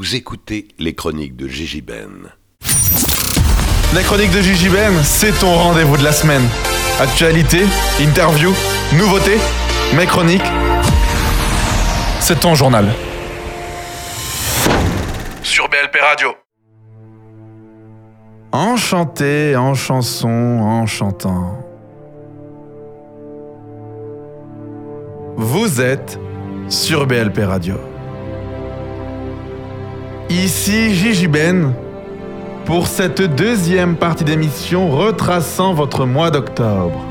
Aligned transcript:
Vous 0.00 0.16
écoutez 0.16 0.66
les 0.78 0.94
chroniques 0.94 1.36
de 1.36 1.46
Gigi 1.46 1.82
Ben. 1.82 2.32
La 3.94 4.02
chronique 4.02 4.30
de 4.30 4.40
Gigi 4.40 4.70
Ben, 4.70 4.94
c'est 5.02 5.38
ton 5.40 5.52
rendez-vous 5.52 5.98
de 5.98 6.02
la 6.02 6.12
semaine. 6.12 6.40
Actualité, 6.98 7.66
interview, 8.00 8.50
nouveauté, 8.96 9.36
mes 9.94 10.06
chroniques. 10.06 10.50
C'est 12.18 12.40
ton 12.40 12.54
journal. 12.54 12.86
Sur 15.42 15.68
BLP 15.68 15.98
Radio. 16.00 16.30
Enchanté 18.52 19.54
en 19.54 19.74
chanson, 19.74 20.30
en 20.62 20.86
chantant. 20.86 21.62
Vous 25.36 25.82
êtes 25.82 26.18
sur 26.70 27.06
BLP 27.06 27.40
Radio. 27.40 27.89
Ici 30.30 30.94
Gigi 30.94 31.26
Ben 31.26 31.74
pour 32.64 32.86
cette 32.86 33.20
deuxième 33.20 33.96
partie 33.96 34.22
d'émission 34.22 34.88
retraçant 34.88 35.74
votre 35.74 36.06
mois 36.06 36.30
d'octobre. 36.30 37.04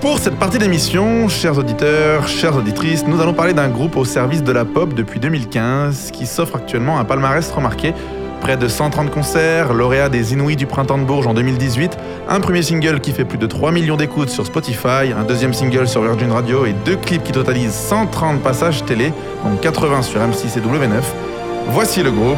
Pour 0.00 0.18
cette 0.18 0.34
partie 0.34 0.58
d'émission, 0.58 1.28
chers 1.28 1.56
auditeurs, 1.56 2.26
chères 2.26 2.56
auditrices, 2.56 3.06
nous 3.06 3.20
allons 3.20 3.34
parler 3.34 3.52
d'un 3.52 3.68
groupe 3.68 3.96
au 3.96 4.04
service 4.04 4.42
de 4.42 4.50
la 4.50 4.64
pop 4.64 4.94
depuis 4.94 5.20
2015 5.20 6.10
qui 6.10 6.26
s'offre 6.26 6.56
actuellement 6.56 6.98
un 6.98 7.04
palmarès 7.04 7.48
remarqué. 7.52 7.94
Près 8.42 8.56
de 8.56 8.66
130 8.66 9.12
concerts, 9.12 9.72
lauréat 9.72 10.08
des 10.08 10.32
Inouïs 10.32 10.56
du 10.56 10.66
Printemps 10.66 10.98
de 10.98 11.04
Bourges 11.04 11.28
en 11.28 11.32
2018, 11.32 11.96
un 12.28 12.40
premier 12.40 12.62
single 12.62 12.98
qui 12.98 13.12
fait 13.12 13.24
plus 13.24 13.38
de 13.38 13.46
3 13.46 13.70
millions 13.70 13.96
d'écoutes 13.96 14.30
sur 14.30 14.44
Spotify, 14.44 15.12
un 15.16 15.22
deuxième 15.22 15.54
single 15.54 15.86
sur 15.86 16.02
Virgin 16.02 16.32
Radio 16.32 16.66
et 16.66 16.72
deux 16.84 16.96
clips 16.96 17.22
qui 17.22 17.30
totalisent 17.30 17.72
130 17.72 18.42
passages 18.42 18.84
télé, 18.84 19.12
dont 19.44 19.56
80 19.56 20.02
sur 20.02 20.20
M6 20.20 20.58
et 20.58 20.60
W9. 20.60 21.02
Voici 21.68 22.02
le 22.02 22.10
groupe. 22.10 22.36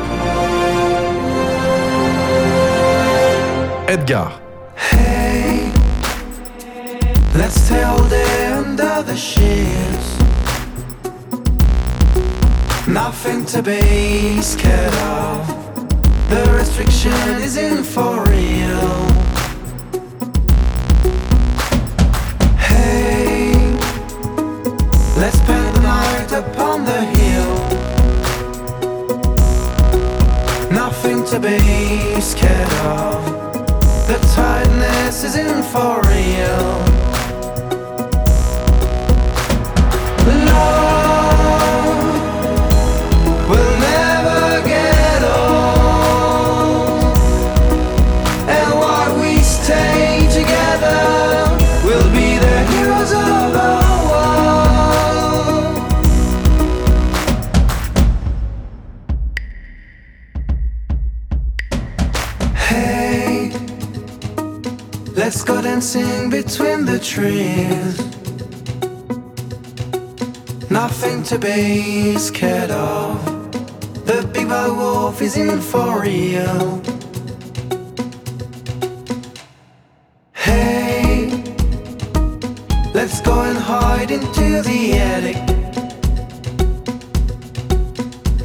Edgar. 3.88 4.42
Hey, 4.76 5.62
let's 7.34 7.66
tell 7.66 7.96
the 8.10 8.58
under 8.58 9.02
the 9.02 9.16
sheets. 9.16 10.18
Nothing 12.86 13.46
to 13.46 13.62
be 13.62 14.42
scared 14.42 14.92
of. 14.92 15.63
The 16.34 16.50
restriction 16.50 17.12
isn't 17.42 17.84
for 17.84 18.24
real. 18.24 18.90
Hey, 22.58 23.54
let's 25.16 25.38
spend 25.38 25.76
the 25.76 25.80
night 25.80 26.32
upon 26.32 26.84
the 26.84 27.02
hill. 27.14 27.54
Nothing 30.72 31.24
to 31.26 31.38
be 31.38 32.20
scared 32.20 32.72
of. 32.82 33.24
The 34.08 34.18
tightness 34.34 35.22
isn't 35.22 35.62
for 35.66 36.02
real. 36.02 37.13
Let's 65.24 65.42
go 65.42 65.62
dancing 65.62 66.28
between 66.28 66.84
the 66.84 66.98
trees. 66.98 67.96
Nothing 70.70 71.22
to 71.22 71.38
be 71.38 72.18
scared 72.18 72.70
of. 72.70 73.24
The 74.04 74.28
big 74.34 74.48
bad 74.50 74.76
wolf 74.76 75.22
is 75.22 75.38
in 75.38 75.62
for 75.62 76.02
real. 76.02 76.82
Hey, 80.34 81.42
let's 82.92 83.22
go 83.22 83.40
and 83.50 83.56
hide 83.56 84.10
into 84.10 84.60
the 84.68 84.80
attic. 85.14 85.40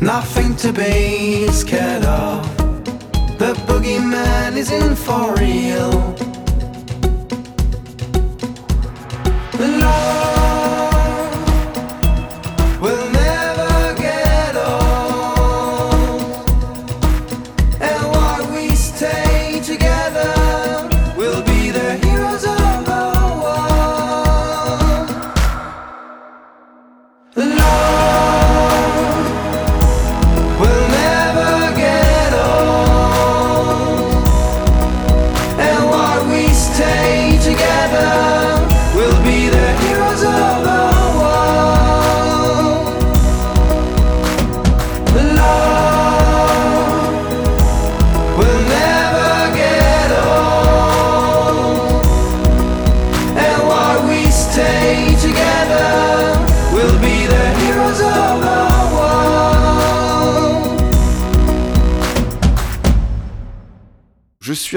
Nothing 0.02 0.56
to 0.64 0.72
be 0.72 1.50
scared 1.50 2.06
of. 2.06 2.42
The 3.38 3.52
boogeyman 3.68 4.56
is 4.56 4.72
in 4.72 4.96
for 4.96 5.36
real. 5.36 6.19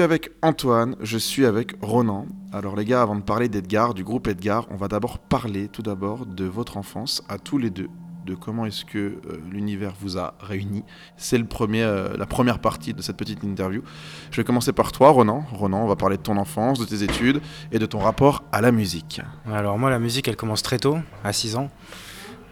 Avec 0.03 0.31
Antoine, 0.41 0.95
je 1.01 1.17
suis 1.17 1.45
avec 1.45 1.73
Ronan. 1.81 2.27
Alors 2.51 2.75
les 2.75 2.85
gars, 2.85 3.01
avant 3.01 3.15
de 3.15 3.21
parler 3.21 3.47
d'Edgar, 3.47 3.93
du 3.93 4.03
groupe 4.03 4.27
Edgar, 4.27 4.67
on 4.69 4.75
va 4.75 4.87
d'abord 4.87 5.17
parler 5.17 5.69
tout 5.69 5.81
d'abord 5.81 6.25
de 6.25 6.45
votre 6.45 6.77
enfance 6.77 7.23
à 7.29 7.37
tous 7.39 7.57
les 7.57 7.69
deux, 7.69 7.87
de 8.25 8.35
comment 8.35 8.65
est-ce 8.65 8.83
que 8.85 8.97
euh, 8.97 9.41
l'univers 9.49 9.93
vous 9.99 10.17
a 10.17 10.35
réunis. 10.41 10.83
C'est 11.15 11.37
le 11.37 11.45
premier, 11.45 11.83
euh, 11.83 12.15
la 12.17 12.25
première 12.25 12.59
partie 12.59 12.93
de 12.93 13.01
cette 13.01 13.17
petite 13.17 13.43
interview. 13.43 13.81
Je 14.29 14.37
vais 14.37 14.43
commencer 14.43 14.73
par 14.73 14.91
toi, 14.91 15.09
Ronan. 15.09 15.45
Ronan, 15.51 15.83
on 15.83 15.87
va 15.87 15.95
parler 15.95 16.17
de 16.17 16.21
ton 16.21 16.37
enfance, 16.37 16.79
de 16.79 16.85
tes 16.85 17.03
études 17.03 17.41
et 17.71 17.79
de 17.79 17.85
ton 17.85 17.99
rapport 17.99 18.43
à 18.51 18.59
la 18.59 18.71
musique. 18.71 19.21
Alors 19.49 19.79
moi 19.79 19.89
la 19.89 19.99
musique 19.99 20.27
elle 20.27 20.35
commence 20.35 20.63
très 20.63 20.79
tôt, 20.79 20.97
à 21.23 21.31
6 21.31 21.55
ans. 21.55 21.69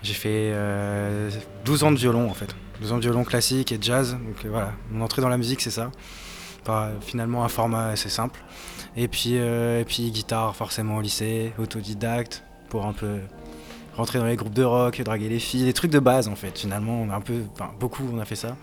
J'ai 0.04 0.14
fait 0.14 0.52
euh, 0.54 1.30
12 1.66 1.84
ans 1.84 1.92
de 1.92 1.98
violon 1.98 2.30
en 2.30 2.34
fait. 2.34 2.56
12 2.82 2.94
ans 2.94 2.98
de 2.98 3.02
violon 3.02 3.24
classique 3.24 3.72
et 3.72 3.78
jazz. 3.80 4.14
Donc 4.14 4.46
euh, 4.46 4.50
voilà, 4.50 4.72
mon 4.92 5.04
entrée 5.04 5.22
dans 5.22 5.30
la 5.30 5.38
musique 5.38 5.62
c'est 5.62 5.70
ça. 5.70 5.92
Finalement 7.02 7.44
un 7.44 7.50
format 7.50 7.88
assez 7.88 8.10
simple. 8.10 8.40
Et 8.98 9.08
puis, 9.08 9.38
euh, 9.38 9.82
et 9.82 9.86
puis 9.86 10.12
guitare 10.12 10.56
forcément 10.56 10.98
au 10.98 11.02
lycée, 11.02 11.54
autodidacte, 11.58 12.44
pour 12.70 12.86
un 12.86 12.94
peu 12.94 13.20
rentrer 13.96 14.20
dans 14.20 14.26
les 14.26 14.36
groupes 14.36 14.54
de 14.54 14.64
rock, 14.64 15.02
draguer 15.02 15.30
les 15.30 15.40
filles, 15.40 15.66
des 15.66 15.74
trucs 15.74 15.92
de 15.92 16.00
base 16.00 16.28
en 16.28 16.36
fait. 16.36 16.58
Finalement 16.58 17.02
on 17.02 17.10
a 17.10 17.16
un 17.16 17.22
peu, 17.22 17.42
enfin 17.54 17.72
beaucoup 17.80 18.04
on 18.14 18.20
a 18.20 18.26
fait 18.26 18.36
ça. 18.36 18.56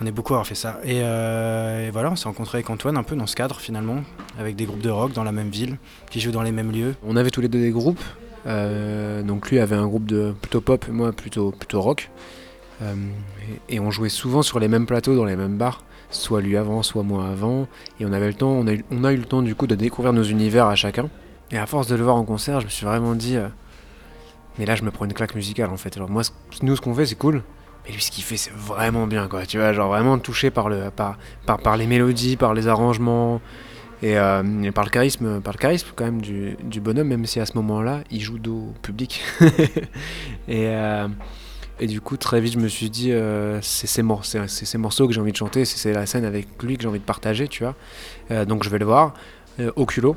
On 0.00 0.06
est 0.06 0.12
beaucoup 0.12 0.34
à 0.34 0.36
avoir 0.36 0.46
fait 0.46 0.54
ça. 0.54 0.80
Et, 0.84 1.00
euh, 1.02 1.90
voilà, 1.92 2.10
on 2.10 2.16
s'est 2.16 2.28
rencontré 2.28 2.58
avec 2.58 2.70
Antoine 2.70 2.96
un 2.96 3.02
peu 3.02 3.16
dans 3.16 3.26
ce 3.26 3.36
cadre 3.36 3.60
finalement, 3.60 4.02
avec 4.38 4.56
des 4.56 4.64
groupes 4.64 4.82
de 4.82 4.90
rock 4.90 5.12
dans 5.12 5.24
la 5.24 5.32
même 5.32 5.50
ville, 5.50 5.78
qui 6.10 6.20
jouent 6.20 6.32
dans 6.32 6.42
les 6.42 6.52
mêmes 6.52 6.72
lieux. 6.72 6.94
On 7.04 7.16
avait 7.16 7.30
tous 7.30 7.40
les 7.40 7.48
deux 7.48 7.60
des 7.60 7.70
groupes. 7.70 8.02
euh, 8.46 9.22
donc 9.22 9.50
lui 9.50 9.60
avait 9.60 9.76
un 9.76 9.86
groupe 9.86 10.06
de 10.06 10.34
plutôt 10.40 10.60
pop 10.60 10.86
moi 10.88 11.12
plutôt, 11.12 11.52
plutôt 11.52 11.80
rock. 11.80 12.10
Et 13.68 13.78
on 13.78 13.92
jouait 13.92 14.08
souvent 14.08 14.42
sur 14.42 14.58
les 14.58 14.66
mêmes 14.66 14.86
plateaux, 14.86 15.14
dans 15.14 15.24
les 15.24 15.36
mêmes 15.36 15.56
bars. 15.56 15.84
Soit 16.12 16.40
lui 16.40 16.56
avant, 16.56 16.82
soit 16.82 17.02
moi 17.02 17.26
avant. 17.26 17.66
Et 17.98 18.06
on 18.06 18.12
avait 18.12 18.28
le 18.28 18.34
temps, 18.34 18.50
on 18.50 18.66
a, 18.66 18.72
eu, 18.72 19.16
le 19.16 19.24
temps 19.24 19.42
du 19.42 19.54
coup 19.54 19.66
de 19.66 19.74
découvrir 19.74 20.12
nos 20.12 20.22
univers 20.22 20.66
à 20.66 20.74
chacun. 20.74 21.08
Et 21.50 21.58
à 21.58 21.66
force 21.66 21.88
de 21.88 21.96
le 21.96 22.04
voir 22.04 22.16
en 22.16 22.24
concert, 22.24 22.60
je 22.60 22.66
me 22.66 22.70
suis 22.70 22.86
vraiment 22.86 23.14
dit. 23.14 23.36
euh, 23.36 23.48
mais 24.58 24.66
là, 24.66 24.74
je 24.74 24.82
me 24.82 24.90
prends 24.90 25.06
une 25.06 25.14
claque 25.14 25.34
musicale 25.34 25.70
en 25.70 25.76
fait. 25.76 25.96
Alors 25.96 26.10
moi, 26.10 26.22
nous, 26.62 26.76
ce 26.76 26.80
qu'on 26.80 26.94
fait, 26.94 27.06
c'est 27.06 27.14
cool. 27.16 27.42
Mais 27.84 27.92
lui, 27.92 28.00
ce 28.00 28.10
qu'il 28.10 28.22
fait, 28.22 28.36
c'est 28.36 28.52
vraiment 28.52 29.06
bien, 29.06 29.26
quoi. 29.26 29.44
Tu 29.44 29.58
vois, 29.58 29.72
genre 29.72 29.88
vraiment 29.88 30.18
touché 30.18 30.50
par, 30.50 30.68
le, 30.68 30.90
par, 30.90 31.16
par, 31.46 31.76
les 31.76 31.86
mélodies, 31.86 32.36
par 32.36 32.54
les 32.54 32.68
arrangements. 32.68 33.40
Et, 34.02 34.18
euh, 34.18 34.62
et 34.62 34.72
par 34.72 34.84
le 34.84 34.90
charisme, 34.90 35.40
par 35.40 35.52
le 35.52 35.58
charisme 35.58 35.88
quand 35.94 36.04
même 36.04 36.20
du, 36.20 36.56
du 36.64 36.80
bonhomme, 36.80 37.08
même 37.08 37.24
si 37.24 37.38
à 37.38 37.46
ce 37.46 37.54
moment-là, 37.54 38.00
il 38.10 38.20
joue 38.20 38.38
dos 38.38 38.70
au 38.70 38.74
public. 38.82 39.22
et, 40.48 40.66
euh, 40.68 41.06
et 41.82 41.88
du 41.88 42.00
coup, 42.00 42.16
très 42.16 42.40
vite, 42.40 42.52
je 42.52 42.60
me 42.60 42.68
suis 42.68 42.90
dit, 42.90 43.10
euh, 43.10 43.60
c'est 43.60 43.88
ces, 43.88 44.02
morceaux 44.04 45.08
que 45.08 45.12
j'ai 45.12 45.20
envie 45.20 45.32
de 45.32 45.36
chanter, 45.36 45.64
c'est 45.64 45.92
la 45.92 46.06
scène 46.06 46.24
avec 46.24 46.46
lui 46.62 46.76
que 46.76 46.82
j'ai 46.84 46.88
envie 46.88 47.00
de 47.00 47.04
partager, 47.04 47.48
tu 47.48 47.64
vois. 47.64 47.74
Euh, 48.30 48.44
donc 48.44 48.62
je 48.62 48.70
vais 48.70 48.78
le 48.78 48.84
voir 48.84 49.14
euh, 49.58 49.72
au 49.74 49.84
culot. 49.84 50.14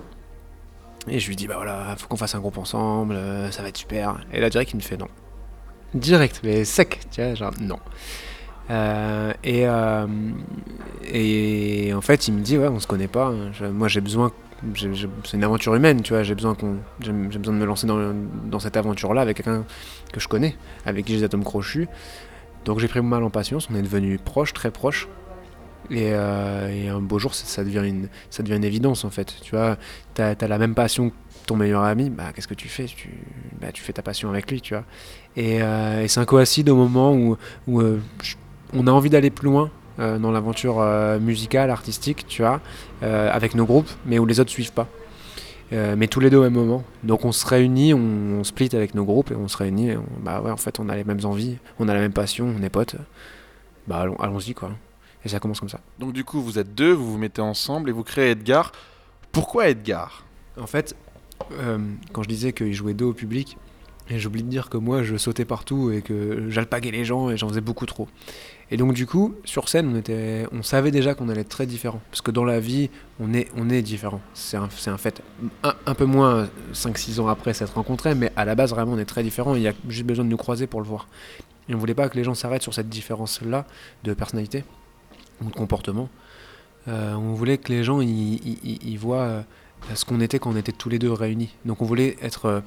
Et 1.08 1.18
je 1.18 1.28
lui 1.28 1.36
dis, 1.36 1.48
bah 1.48 1.56
voilà, 1.56 1.96
faut 1.98 2.08
qu'on 2.08 2.18
fasse 2.18 2.36
un 2.36 2.40
groupe 2.40 2.60
ensemble, 2.60 3.16
euh, 3.16 3.50
ça 3.50 3.64
va 3.64 3.70
être 3.70 3.78
super. 3.78 4.24
Et 4.32 4.42
là, 4.42 4.52
direct, 4.52 4.74
il 4.74 4.76
me 4.76 4.82
fait 4.82 4.96
non. 4.96 5.08
Direct, 5.96 6.42
mais 6.44 6.66
sec, 6.66 7.00
tu 7.10 7.24
vois, 7.24 7.34
genre 7.34 7.54
non. 7.60 7.80
Et, 9.44 9.66
et 11.12 11.94
en 11.96 12.02
fait, 12.02 12.28
il 12.28 12.36
me 12.36 12.42
dit, 12.42 12.60
ouais, 12.60 12.68
on 12.68 12.80
se 12.80 12.86
connaît 12.86 13.08
pas. 13.08 13.30
hein. 13.30 13.72
Moi, 13.72 13.88
j'ai 13.88 14.02
besoin. 14.02 14.32
C'est 14.74 15.38
une 15.38 15.44
aventure 15.44 15.76
humaine, 15.76 16.02
tu 16.02 16.14
vois. 16.14 16.24
J'ai 16.24 16.36
besoin, 16.36 16.56
de 16.56 17.12
me 17.12 17.66
lancer 17.66 17.88
dans, 17.88 18.60
cette 18.60 18.78
aventure-là 18.78 19.22
avec 19.22 19.38
quelqu'un 19.38 19.66
que 20.12 20.20
je 20.20 20.28
connais, 20.28 20.56
avec 20.86 21.06
qui 21.06 21.14
j'ai 21.14 21.20
des 21.20 21.26
atomes 21.26 21.44
crochus. 21.44 21.88
Donc 22.64 22.80
j'ai 22.80 22.88
pris 22.88 23.02
mon 23.02 23.10
mal 23.10 23.24
en 23.24 23.30
patience, 23.30 23.68
on 23.72 23.76
est 23.76 23.82
devenus 23.82 24.20
proches, 24.24 24.54
très 24.54 24.72
proches. 24.72 25.08
Et, 25.92 26.10
euh, 26.14 26.96
un 26.96 27.02
beau 27.02 27.20
jour, 27.20 27.36
ça, 27.36 27.64
devient 27.64 27.84
une, 27.88 28.64
évidence 28.64 29.06
en 29.06 29.12
fait. 29.12 29.36
Tu 29.44 29.52
vois, 29.52 29.78
t'as, 30.14 30.34
as 30.40 30.48
la 30.48 30.58
même 30.58 30.74
passion 30.74 31.10
que 31.10 31.16
ton 31.46 31.56
meilleur 31.56 31.84
ami, 31.84 32.10
bah 32.10 32.32
qu'est-ce 32.34 32.48
que 32.48 32.56
tu 32.56 32.70
fais? 32.70 32.86
Tu, 32.86 33.10
bah, 33.62 33.72
tu 33.72 33.84
fais 33.84 33.94
ta 33.94 34.02
passion 34.02 34.30
avec 34.30 34.50
lui, 34.50 34.62
tu 34.62 34.74
vois. 34.74 34.84
Et, 35.36 35.62
euh, 35.62 36.04
et 36.04 36.08
ça 36.08 36.26
coïncide 36.26 36.70
au 36.70 36.76
moment 36.76 37.14
où, 37.14 37.38
euh, 37.82 38.00
on 38.74 38.88
a 38.88 38.92
envie 38.92 39.10
d'aller 39.10 39.30
plus 39.30 39.46
loin 39.46 39.70
euh, 40.00 40.18
dans 40.18 40.32
l'aventure 40.32 40.80
euh, 40.80 41.20
musicale, 41.20 41.70
artistique, 41.70 42.26
tu 42.28 42.42
vois, 42.42 42.62
euh, 43.04 43.30
avec 43.32 43.56
nos 43.56 43.66
groupes, 43.66 43.90
mais 44.06 44.20
où 44.20 44.26
les 44.26 44.40
autres 44.40 44.52
suivent 44.52 44.74
pas. 44.74 44.88
Mais 45.72 46.08
tous 46.08 46.20
les 46.22 46.30
deux 46.30 46.38
au 46.38 46.44
même 46.44 46.54
moment. 46.54 46.84
Donc 47.04 47.26
on 47.26 47.32
se 47.34 47.46
réunit, 47.46 47.94
on, 47.94 48.00
on 48.40 48.44
split 48.46 48.70
avec 48.74 48.94
nos 48.96 49.04
groupes 49.04 49.32
et 49.32 49.36
on 49.36 49.48
se 49.50 49.58
réunit. 49.58 49.90
Et 49.90 49.98
on- 49.98 50.06
bah 50.22 50.40
ouais, 50.40 50.52
en 50.52 50.56
fait, 50.58 50.80
on 50.80 50.88
a 50.88 50.96
les 50.96 51.04
mêmes 51.04 51.20
envies, 51.26 51.58
on 51.80 51.90
a 51.90 51.94
la 51.94 52.00
même 52.00 52.14
passion, 52.14 52.54
on 52.58 52.62
est 52.64 52.70
potes. 52.70 52.96
Bah 53.88 53.98
allons- 53.98 54.16
allons-y 54.18 54.54
quoi. 54.54 54.72
Et 55.26 55.28
ça 55.28 55.40
commence 55.40 55.60
comme 55.60 55.68
ça. 55.70 55.80
Donc 56.00 56.14
du 56.14 56.24
coup, 56.24 56.40
vous 56.40 56.60
êtes 56.60 56.76
deux, 56.76 56.94
vous 56.94 57.12
vous 57.12 57.18
mettez 57.18 57.42
ensemble 57.42 57.90
et 57.90 57.92
vous 57.94 58.04
créez 58.04 58.32
Edgar. 58.32 58.72
Pourquoi 59.34 59.68
Edgar? 59.68 60.24
En 60.58 60.68
fait, 60.68 60.96
quand 62.14 62.24
je 62.24 62.30
disais 62.30 62.54
qu'il 62.54 62.74
jouait 62.74 62.94
deux 62.94 63.06
au 63.06 63.14
public, 63.14 63.58
et 64.10 64.20
j'oublie 64.20 64.44
de 64.44 64.50
dire 64.50 64.70
que 64.70 64.78
moi 64.78 65.02
je 65.04 65.16
sautais 65.18 65.46
partout 65.46 65.92
et 65.92 66.02
que 66.02 66.50
j'alpaguais 66.50 66.92
les 66.92 67.06
gens 67.06 67.30
et 67.30 67.38
j'en 67.38 67.50
faisais 67.50 67.62
beaucoup 67.62 67.86
trop. 67.86 68.08
Et 68.72 68.78
donc 68.78 68.94
du 68.94 69.06
coup, 69.06 69.36
sur 69.46 69.70
scène, 69.70 69.92
on, 69.94 69.98
était, 69.98 70.48
on 70.52 70.64
savait 70.64 70.90
déjà 70.92 71.14
qu'on 71.14 71.30
allait 71.30 71.42
être 71.42 71.50
très 71.50 71.68
différents. 71.68 72.02
Parce 72.10 72.22
que 72.22 72.32
dans 72.32 72.44
la 72.44 72.60
vie, 72.60 72.90
on 73.20 73.34
est, 73.34 73.48
on 73.56 73.70
est 73.70 73.82
différents. 73.84 74.22
C'est 74.34 74.58
un, 74.58 74.64
un 74.88 74.98
fait. 74.98 75.22
Un, 75.64 75.94
peu 75.94 76.06
moins 76.06 76.50
5-6 76.74 77.20
ans 77.20 77.28
après 77.28 77.54
s'être 77.54 77.76
rencontrés, 77.76 78.16
mais 78.16 78.32
à 78.36 78.44
la 78.44 78.56
base, 78.56 78.72
vraiment, 78.72 78.94
on 78.94 78.98
est 78.98 79.06
très 79.06 79.22
différents. 79.22 79.54
Il 79.56 79.62
y 79.62 79.68
a 79.68 79.74
juste 79.88 80.06
besoin 80.06 80.26
de 80.26 80.30
nous 80.32 80.38
croiser 80.38 80.66
pour 80.66 80.82
le 80.82 80.88
voir. 80.88 81.08
Et 81.70 81.76
on 81.76 81.78
voulait 81.78 81.94
pas 81.94 82.10
que 82.10 82.16
les 82.18 82.24
gens 82.24 82.34
s'arrêtent 82.34 82.64
sur 82.64 82.74
cette 82.74 82.90
différence-là 82.90 83.66
de 84.04 84.14
personnalité 84.16 84.64
ou 85.42 85.50
de 85.50 85.54
comportement. 85.56 86.10
Euh, 86.88 87.14
on 87.14 87.34
voulait 87.34 87.58
que 87.60 87.72
les 87.72 87.84
gens 87.84 88.02
ils, 88.02 88.10
ils- 88.36 88.60
ils- 88.64 88.90
ils 88.90 88.98
voient 89.00 89.22
euh, 89.22 89.42
ce 89.94 90.06
qu'on 90.06 90.20
était 90.22 90.40
quand 90.40 90.52
on 90.52 90.56
était 90.56 90.72
tous 90.72 90.90
les 90.90 91.00
deux 91.00 91.12
réunis. 91.12 91.50
Donc 91.66 91.82
on 91.82 91.86
voulait 91.86 92.18
être, 92.22 92.64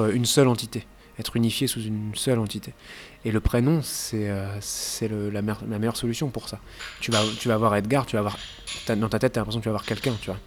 euh, 0.00 0.12
une 0.12 0.26
seule 0.26 0.48
entité, 0.48 0.86
être 1.18 1.36
unifié 1.36 1.66
sous 1.66 1.82
une 1.82 2.14
seule 2.14 2.38
entité. 2.38 2.72
Et 3.24 3.32
le 3.32 3.40
prénom, 3.40 3.80
c'est 3.82 4.28
euh, 4.28 5.30
la, 5.30 5.42
meilleure- 5.42 5.96
solution 5.96 6.28
pour 6.28 6.48
ça. 6.48 6.58
Tu 7.00 7.10
vas, 7.10 7.22
tu 7.38 7.48
vas 7.48 7.56
voir 7.56 7.74
Edgar, 7.76 8.06
tu 8.06 8.16
vas 8.16 8.22
voir, 8.22 8.38
t'as- 8.86 8.96
dans 8.96 9.08
ta 9.08 9.18
tête, 9.18 9.32
tu 9.32 9.38
as 9.38 9.42
l'impression 9.42 9.60
que 9.60 9.64
tu 9.64 9.68
vas 9.68 9.72
voir 9.74 9.84
quelqu'un, 9.84 10.14
tu 10.20 10.26
vois. 10.26 10.38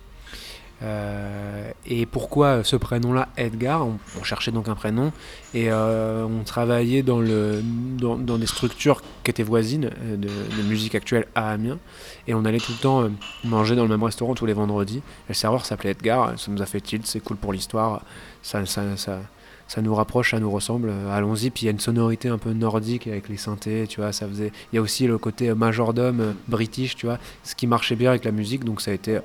Euh, 0.84 1.72
et 1.86 2.06
pourquoi 2.06 2.64
ce 2.64 2.76
prénom-là, 2.76 3.30
Edgar? 3.38 3.88
On, 3.88 4.24
cherchait 4.24 4.52
donc 4.52 4.68
un 4.68 4.76
prénom 4.76 5.12
et 5.54 5.72
euh, 5.72 6.26
on 6.26 6.44
travaillait 6.44 7.04
dans, 7.04 7.20
le, 7.20 7.62
dans, 7.98 8.38
des 8.38 8.48
structures 8.48 9.02
qui 9.24 9.32
étaient 9.32 9.44
voisines 9.44 9.92
euh, 10.04 10.18
de, 10.18 10.64
musique 10.64 10.96
actuelle 10.96 11.28
à 11.36 11.52
Amiens. 11.52 11.78
Et 12.28 12.34
on 12.34 12.44
allait 12.44 12.60
tout 12.60 12.72
le 12.72 12.82
temps 12.82 13.10
manger 13.44 13.76
dans 13.76 13.84
le 13.84 13.90
même 13.90 14.04
restaurant 14.04 14.34
tous 14.34 14.46
les 14.46 14.54
vendredis. 14.54 15.02
Le 15.30 15.34
serveur 15.34 15.66
s'appelait 15.66 15.92
Edgar, 15.92 16.38
ça 16.38 16.52
nous 16.52 16.62
a 16.62 16.66
fait 16.66 16.82
tilt, 16.82 17.06
c'est 17.06 17.20
cool 17.20 17.38
pour 17.38 17.54
l'histoire, 17.54 18.02
ça, 18.42 18.66
ça, 18.66 18.98
ça, 18.98 19.20
ça 19.68 19.82
nous 19.82 19.94
rapproche, 19.94 20.32
ça 20.32 20.40
nous 20.40 20.52
ressemble, 20.52 20.92
allons-y. 21.12 21.52
Puis 21.52 21.64
il 21.64 21.66
y 21.66 21.68
a 21.70 21.72
une 21.72 21.80
sonorité 21.80 22.30
un 22.30 22.40
peu 22.40 22.52
nordique 22.52 23.08
avec 23.08 23.30
les 23.30 23.38
synthés, 23.38 23.86
tu 23.88 24.02
vois, 24.02 24.12
ça 24.12 24.28
faisait... 24.28 24.52
Il 24.74 24.76
y 24.76 24.80
a 24.80 24.82
aussi 24.82 25.06
le 25.06 25.18
côté 25.20 25.54
majordome 25.54 26.36
british, 26.48 26.96
tu 26.96 27.06
vois, 27.06 27.20
ce 27.44 27.54
qui 27.56 27.68
marchait 27.68 27.96
bien 27.96 28.10
avec 28.10 28.26
la 28.26 28.32
musique, 28.32 28.64
donc 28.64 28.82
ça 28.82 28.90
a 28.92 28.94
été, 28.96 29.20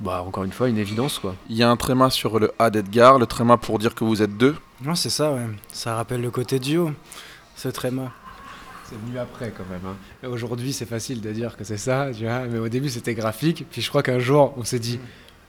bah, 0.00 0.22
encore 0.26 0.44
une 0.44 0.52
fois, 0.52 0.68
une 0.68 0.78
évidence, 0.78 1.18
quoi. 1.18 1.34
Il 1.48 1.56
y 1.56 1.62
a 1.62 1.70
un 1.70 1.76
tréma 1.76 2.10
sur 2.10 2.38
le 2.38 2.52
A 2.58 2.70
d'Edgar, 2.70 3.18
le 3.18 3.26
tréma 3.26 3.56
pour 3.56 3.78
dire 3.78 3.94
que 3.94 4.04
vous 4.04 4.22
êtes 4.22 4.36
deux. 4.36 4.54
Non, 4.84 4.94
c'est 4.94 5.10
ça, 5.10 5.32
ouais. 5.32 5.46
Ça 5.72 5.94
rappelle 5.96 6.20
le 6.20 6.30
côté 6.30 6.58
duo, 6.58 6.92
ce 7.56 7.68
tréma. 7.68 8.12
C'est 8.84 8.96
venu 9.06 9.18
après 9.18 9.52
quand 9.56 9.64
même. 9.70 9.80
hein. 9.86 10.28
Aujourd'hui, 10.28 10.72
c'est 10.72 10.86
facile 10.86 11.20
de 11.20 11.30
dire 11.32 11.56
que 11.56 11.64
c'est 11.64 11.76
ça, 11.76 12.08
tu 12.16 12.24
vois, 12.24 12.40
mais 12.46 12.58
au 12.58 12.68
début, 12.68 12.88
c'était 12.88 13.14
graphique. 13.14 13.66
Puis 13.70 13.82
je 13.82 13.88
crois 13.90 14.02
qu'un 14.02 14.18
jour, 14.18 14.54
on 14.56 14.64
s'est 14.64 14.78
dit, 14.78 14.98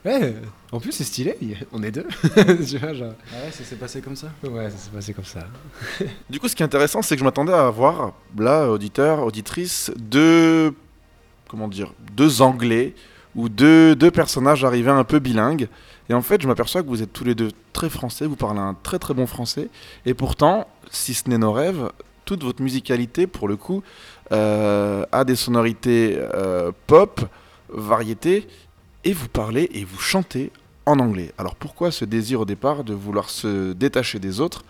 ouais, 0.04 0.36
en 0.74 0.80
plus, 0.82 0.92
c'est 0.92 1.06
stylé, 1.06 1.38
on 1.72 1.82
est 1.84 1.92
deux. 1.92 2.06
tu 2.68 2.78
vois, 2.80 2.94
genre. 2.94 3.14
Ah 3.32 3.46
ouais, 3.46 3.52
ça 3.52 3.64
s'est 3.64 3.78
passé 3.78 4.02
comme 4.02 4.16
ça 4.18 4.28
Ouais, 4.44 4.70
ça 4.72 4.78
s'est 4.78 4.90
passé 4.90 5.14
comme 5.14 5.24
ça. 5.26 5.48
Du 6.30 6.40
coup, 6.40 6.48
ce 6.50 6.56
qui 6.56 6.64
est 6.64 6.66
intéressant, 6.66 7.02
c'est 7.02 7.16
que 7.16 7.20
je 7.20 7.24
m'attendais 7.24 7.54
à 7.54 7.68
avoir, 7.68 8.12
là, 8.38 8.68
auditeur, 8.68 9.24
auditrice, 9.24 9.90
deux, 9.96 10.74
comment 11.48 11.68
dire, 11.70 11.94
deux 12.18 12.42
Anglais 12.42 12.94
ou 13.36 13.50
deux, 13.50 13.96
deux 13.96 14.12
personnages 14.12 14.64
arrivés 14.64 14.92
un 14.92 15.04
peu 15.04 15.20
bilingues. 15.20 15.68
Et 16.10 16.14
en 16.14 16.22
fait, 16.22 16.42
je 16.42 16.48
m'aperçois 16.48 16.82
que 16.82 16.88
vous 16.88 17.04
êtes 17.04 17.14
tous 17.14 17.24
les 17.24 17.36
deux 17.36 17.52
très 17.74 17.90
français, 17.90 18.26
vous 18.26 18.36
parlez 18.36 18.60
un 18.60 18.76
très 18.82 19.00
très 19.00 19.14
bon 19.14 19.28
français. 19.28 19.70
Et 20.06 20.14
pourtant, 20.14 20.68
si 20.92 21.14
ce 21.14 21.30
n'est 21.30 21.38
nos 21.38 21.52
rêves, 21.52 21.92
toute 22.26 22.44
votre 22.44 22.62
musicalité, 22.62 23.28
pour 23.28 23.48
le 23.48 23.56
coup, 23.58 23.84
euh, 24.32 25.06
a 25.12 25.24
des 25.24 25.36
sonorités 25.36 26.18
euh, 26.18 26.72
pop, 26.88 27.22
variété, 27.70 28.48
et 29.04 29.14
vous 29.14 29.28
parlez 29.30 29.70
et 29.74 29.86
vous 29.86 30.00
chantez 30.00 30.52
en 30.86 31.00
anglais. 31.00 31.32
Alors 31.38 31.56
pourquoi 31.56 31.92
ce 31.92 32.06
désir 32.06 32.42
au 32.42 32.46
départ 32.46 32.84
de 32.84 32.94
vouloir 32.94 33.30
se 33.30 33.74
détacher 33.74 34.20
des 34.20 34.42
autres 34.42 34.64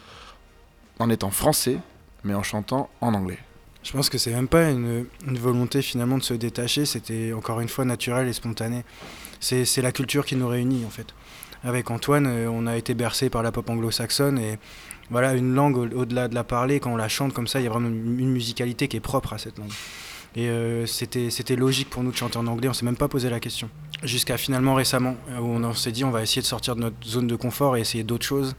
en 1.00 1.10
étant 1.10 1.32
français, 1.32 1.78
mais 2.24 2.34
en 2.34 2.44
chantant 2.44 2.90
en 3.02 3.14
anglais? 3.14 3.40
Je 3.84 3.92
pense 3.94 4.10
que 4.10 4.18
c'est 4.18 4.32
même 4.32 4.48
pas 4.48 4.70
une, 4.70 5.06
volonté 5.26 5.82
finalement 5.82 6.18
de 6.18 6.24
se 6.24 6.34
détacher, 6.34 6.86
c'était 6.86 7.34
encore 7.34 7.62
une 7.62 7.70
fois 7.70 7.86
naturel 7.86 8.28
et 8.28 8.34
spontané. 8.34 8.84
C'est 9.40 9.82
la 9.82 9.92
culture 9.92 10.26
qui 10.26 10.36
nous 10.36 10.48
réunit 10.48 10.86
en 10.86 10.90
fait. 10.90 11.08
Avec 11.64 11.92
Antoine, 11.92 12.26
euh, 12.28 12.48
on 12.50 12.68
a 12.68 12.78
été 12.78 12.94
bercé 12.94 13.30
par 13.30 13.44
la 13.44 13.52
pop 13.52 13.70
anglo-saxonne 13.70 14.40
et 14.40 14.58
voilà, 15.10 15.34
une 15.34 15.54
langue 15.54 15.76
au- 15.76 15.88
au-delà 15.88 16.30
de 16.30 16.36
la 16.36 16.46
parler, 16.46 16.80
quand 16.80 16.94
on 16.94 16.96
la 16.96 17.10
chante 17.10 17.34
comme 17.34 17.48
ça, 17.48 17.60
il 17.60 17.64
y 17.64 17.68
a 17.68 17.70
vraiment 17.70 17.90
une, 17.90 18.30
musicalité 18.32 18.88
qui 18.88 18.96
est 18.96 19.02
propre 19.02 19.34
à 19.34 19.38
cette 19.38 19.58
langue. 19.58 19.72
Et 20.36 20.48
euh, 20.48 20.86
c'était 20.86 21.56
logique 21.58 21.90
pour 21.90 22.04
nous 22.04 22.12
de 22.12 22.16
chanter 22.16 22.38
en 22.38 22.48
anglais, 22.48 22.70
on 22.70 22.74
s'est 22.74 22.86
même 22.86 22.96
pas 22.96 23.08
posé 23.10 23.30
la 23.30 23.42
question. 23.42 23.70
Jusqu'à 24.04 24.38
finalement 24.38 24.76
récemment, 24.76 25.18
où 25.42 25.46
on, 25.46 25.74
s'est 25.74 25.92
dit 25.92 26.06
on 26.06 26.12
va 26.12 26.22
essayer 26.22 26.42
de 26.42 26.48
sortir 26.48 26.76
de 26.76 26.82
notre 26.82 26.96
zone 27.06 27.28
de 27.28 27.36
confort 27.36 27.76
et 27.76 27.82
essayer 27.82 28.04
d'autres 28.06 28.26
choses. 28.26 28.56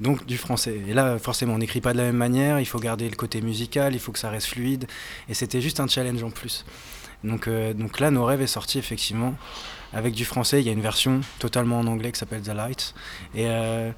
Donc 0.00 0.26
du 0.26 0.36
français. 0.36 0.80
Et 0.88 0.94
là, 0.94 1.18
forcément, 1.18 1.54
on 1.54 1.58
n'écrit 1.58 1.80
pas 1.80 1.92
de 1.92 1.98
la 1.98 2.04
même 2.04 2.16
manière, 2.16 2.60
il 2.60 2.66
faut 2.66 2.78
garder 2.78 3.08
le 3.08 3.16
côté 3.16 3.40
musical, 3.40 3.94
il 3.94 4.00
faut 4.00 4.12
que 4.12 4.18
ça 4.18 4.30
reste 4.30 4.48
fluide. 4.48 4.86
Et 5.28 5.34
c'était 5.34 5.60
juste 5.60 5.80
un 5.80 5.86
challenge 5.86 6.22
en 6.22 6.30
plus. 6.30 6.64
Donc, 7.24 7.48
euh, 7.48 7.72
donc 7.72 7.98
là, 8.00 8.10
nos 8.10 8.24
rêves 8.24 8.42
est 8.42 8.46
sorti 8.46 8.78
effectivement 8.78 9.34
avec 9.92 10.14
du 10.14 10.24
français. 10.24 10.60
Il 10.60 10.66
y 10.66 10.68
a 10.68 10.72
une 10.72 10.80
version 10.80 11.20
totalement 11.38 11.78
en 11.78 11.86
anglais 11.86 12.12
qui 12.12 12.18
s'appelle 12.18 12.42
The 12.42 12.54
Light. 12.54 12.94
Et, 13.34 13.46
euh, 13.46 13.90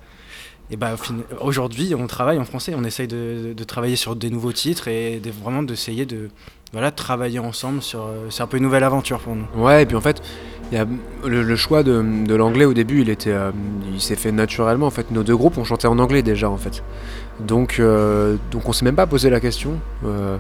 et 0.71 0.77
bah, 0.77 0.97
aujourd'hui, 1.41 1.95
on 1.95 2.07
travaille 2.07 2.39
en 2.39 2.45
français. 2.45 2.75
On 2.77 2.85
essaye 2.85 3.09
de, 3.09 3.55
travailler 3.67 3.97
sur 3.97 4.17
des 4.17 4.31
nouveaux 4.31 4.53
titres 4.53 4.89
et 4.89 5.19
de, 5.19 5.31
vraiment 5.31 5.63
d'essayer 5.63 6.07
de 6.07 6.31
voilà, 6.73 6.91
travailler 6.91 7.39
ensemble 7.39 7.83
sur. 7.83 8.03
euh, 8.05 8.29
C'est 8.31 8.43
un 8.43 8.47
peu 8.47 8.59
une 8.59 8.63
nouvelle 8.63 8.85
aventure 8.85 9.19
pour 9.21 9.35
nous. 9.35 9.47
Ouais, 9.57 9.83
et 9.83 9.87
puis 9.87 9.97
en 9.97 10.01
fait, 10.03 10.23
le, 10.73 11.57
choix 11.57 11.83
de, 11.83 12.35
l'anglais 12.35 12.65
au 12.65 12.75
début, 12.75 13.05
euh, 13.27 13.51
il 13.93 14.01
s'est 14.01 14.17
fait 14.17 14.33
naturellement. 14.33 14.87
En 14.87 14.91
fait, 14.91 15.11
nos 15.11 15.23
deux 15.23 15.37
groupes, 15.37 15.59
on 15.59 15.65
chantait 15.65 15.89
en 15.89 15.99
anglais 15.99 16.23
déjà, 16.23 16.51
en 16.51 16.57
fait. 16.57 16.83
Donc, 17.41 17.77
euh, 17.79 18.37
donc 18.51 18.69
on 18.69 18.73
s'est 18.73 18.85
même 18.85 18.97
pas 18.97 19.07
posé 19.07 19.31
la 19.31 19.41
question. 19.41 19.79
Euh, 20.05 20.37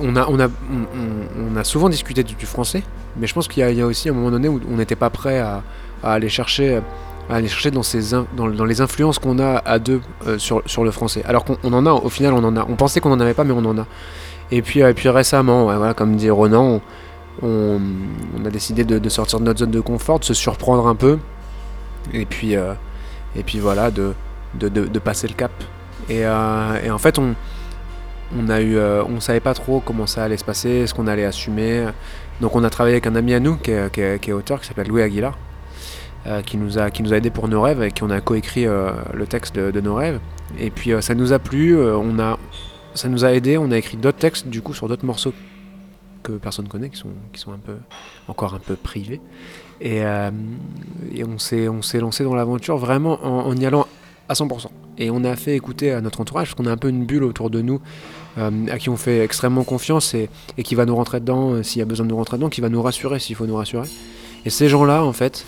on 0.00 0.16
a, 0.16 1.64
souvent 1.64 1.88
discuté 1.88 2.22
du, 2.22 2.46
français, 2.46 2.82
mais 3.16 3.26
je 3.26 3.34
pense 3.34 3.48
qu'il 3.48 3.68
y, 3.68 3.80
a- 3.80 3.86
aussi 3.86 4.08
un 4.08 4.12
moment 4.12 4.30
donné 4.30 4.48
où 4.48 4.60
on 4.70 4.76
n'était 4.76 4.94
pas 4.94 5.10
prêt 5.10 5.40
à, 5.40 5.62
aller 6.04 6.28
chercher, 6.28 6.80
dans, 7.28 8.64
les 8.64 8.80
influences 8.80 9.18
qu'on 9.18 9.38
a 9.40 9.56
à 9.64 9.78
deux 9.80 10.00
euh, 10.26 10.38
sur, 10.38 10.84
le 10.84 10.90
français. 10.92 11.22
Alors 11.26 11.44
qu'on 11.44 11.56
on 11.64 11.72
en 11.72 11.84
a, 11.86 11.90
au 11.90 12.08
final, 12.08 12.32
on 12.32 12.44
en 12.44 12.56
a. 12.56 12.64
On 12.68 12.76
pensait 12.76 13.00
qu'on 13.00 13.12
en 13.12 13.20
avait 13.20 13.34
pas, 13.34 13.44
mais 13.44 13.52
on 13.52 13.64
en 13.64 13.78
a. 13.78 13.86
Et 14.52 14.62
puis, 14.62 14.82
récemment, 14.84 15.92
comme 15.94 16.14
dit 16.16 16.30
Ronan, 16.30 16.62
on, 16.64 16.80
on, 17.40 17.80
a 18.44 18.50
décidé 18.50 18.84
de, 18.84 19.08
sortir 19.08 19.40
de 19.40 19.44
notre 19.44 19.60
zone 19.60 19.70
de 19.70 19.80
confort, 19.80 20.18
de 20.20 20.24
se 20.24 20.34
surprendre 20.34 20.86
un 20.86 20.94
peu, 20.94 21.18
et 22.12 22.26
puis, 22.26 22.56
euh, 22.56 22.74
et 23.36 23.42
puis 23.42 23.58
voilà, 23.58 23.90
de, 23.90 24.12
de, 24.54 24.68
de- 24.68 24.98
passer 24.98 25.28
le 25.28 25.34
cap. 25.34 25.52
Et, 26.08 26.26
euh, 26.26 26.92
en 26.92 26.98
fait, 26.98 27.18
on, 27.18 27.34
on 28.36 28.48
a 28.48 28.60
eu, 28.60 28.76
euh, 28.76 29.02
on 29.04 29.20
savait 29.20 29.40
pas 29.40 29.54
trop 29.54 29.80
comment 29.80 30.06
ça 30.06 30.24
allait 30.24 30.36
se 30.36 30.44
passer, 30.44 30.86
ce 30.86 30.94
qu'on 30.94 31.06
allait 31.06 31.24
assumer. 31.24 31.86
Donc, 32.40 32.56
on 32.56 32.64
a 32.64 32.70
travaillé 32.70 32.94
avec 32.96 33.06
un 33.06 33.14
ami 33.14 33.34
à 33.34 33.40
nous 33.40 33.56
qui 33.56 33.70
est, 33.70 33.90
qui 33.92 34.00
est- 34.02 34.32
auteur, 34.32 34.60
qui 34.60 34.66
s'appelle 34.66 34.88
Louis 34.88 35.02
Aguilar. 35.02 35.38
qui, 36.46 36.56
nous 36.56 36.78
a, 36.78 36.90
qui 36.90 37.02
nous 37.02 37.12
a 37.12 37.16
aidé 37.16 37.30
pour 37.30 37.48
nos 37.48 37.62
rêves 37.62 37.82
et 37.82 37.90
qui 37.90 38.02
on 38.02 38.10
a 38.10 38.20
coécrit 38.20 38.64
le 38.64 39.26
texte 39.26 39.56
de, 39.56 39.80
nos 39.80 39.94
rêves. 39.94 40.20
Et 40.58 40.70
puis 40.70 40.92
ça 41.00 41.14
nous 41.14 41.32
a 41.32 41.38
plu, 41.38 41.76
on 41.80 42.18
a, 42.18 42.38
ça 42.94 43.08
nous 43.08 43.24
a 43.24 43.32
aidé, 43.32 43.58
on 43.58 43.70
a 43.70 43.78
écrit 43.78 43.96
d'autres 43.96 44.18
textes 44.18 44.46
du 44.48 44.60
coup 44.62 44.74
sur 44.74 44.88
d'autres 44.88 45.04
morceaux 45.06 45.32
que 46.22 46.32
personne 46.32 46.68
connaît, 46.68 46.88
qui 46.88 46.96
sont, 46.96 47.10
qui 47.32 47.40
sont 47.40 47.52
un 47.52 47.58
peu, 47.58 47.76
encore 48.28 48.54
un 48.54 48.58
peu 48.58 48.76
privés. 48.76 49.20
Et, 49.80 50.04
euh, 50.04 50.30
et 51.14 51.24
on 51.24 51.38
s'est 51.38 51.98
lancé 51.98 52.24
dans 52.24 52.34
l'aventure 52.34 52.76
vraiment 52.76 53.18
en, 53.24 53.56
y 53.56 53.66
allant 53.66 53.86
à 54.28 54.34
100%. 54.34 54.66
Et 54.98 55.10
on 55.10 55.24
a 55.24 55.36
fait 55.36 55.56
écouter 55.56 55.92
à 55.92 56.00
notre 56.00 56.20
entourage, 56.20 56.48
parce 56.48 56.54
qu'on 56.54 56.66
a 56.66 56.72
un 56.72 56.76
peu 56.76 56.88
une 56.88 57.04
bulle 57.04 57.24
autour 57.24 57.50
de 57.50 57.60
nous, 57.60 57.80
euh, 58.38 58.66
à 58.70 58.78
qui 58.78 58.88
on 58.88 58.96
fait 58.96 59.24
extrêmement 59.24 59.64
confiance 59.64 60.14
et, 60.14 60.28
qui 60.62 60.74
va 60.74 60.86
nous 60.86 60.96
rentrer 60.96 61.20
dedans 61.20 61.52
euh, 61.52 61.62
s'il 61.62 61.80
y 61.80 61.82
a 61.82 61.86
besoin 61.86 62.06
de 62.06 62.10
nous 62.10 62.16
rentrer 62.16 62.36
dedans, 62.36 62.48
qui 62.48 62.60
va 62.60 62.68
nous 62.68 62.82
rassurer 62.82 63.18
s'il 63.18 63.36
faut 63.36 63.46
nous 63.46 63.56
rassurer. 63.56 63.88
Et 64.44 64.50
ces 64.50 64.68
gens-là, 64.68 65.04
en 65.04 65.12
fait, 65.12 65.44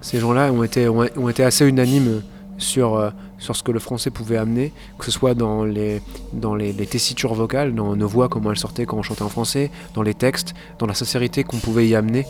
ces 0.00 0.20
gens-là 0.20 0.52
ont 0.52 0.62
été, 0.62 0.88
ont, 0.88 1.06
ont 1.16 1.28
été 1.28 1.44
assez 1.44 1.66
unanimes 1.66 2.22
sur, 2.58 2.96
euh, 2.96 3.10
sur 3.38 3.56
ce 3.56 3.62
que 3.62 3.72
le 3.72 3.78
français 3.78 4.10
pouvait 4.10 4.36
amener, 4.36 4.72
que 4.98 5.04
ce 5.04 5.10
soit 5.10 5.34
dans 5.34 5.64
les, 5.64 6.02
dans 6.32 6.54
les, 6.54 6.74
tessitures 6.74 7.34
vocales, 7.34 7.74
dans 7.74 7.96
nos 7.96 8.08
voix, 8.08 8.28
comment 8.28 8.50
elles 8.50 8.58
sortaient 8.58 8.84
quand 8.84 8.98
on 8.98 9.02
chantait 9.02 9.22
en 9.22 9.28
français, 9.28 9.70
dans 9.94 10.02
les 10.02 10.14
textes, 10.14 10.54
dans 10.78 10.86
la 10.86 10.94
sincérité 10.94 11.44
qu'on 11.44 11.58
pouvait 11.58 11.88
y 11.88 11.94
amener. 11.94 12.26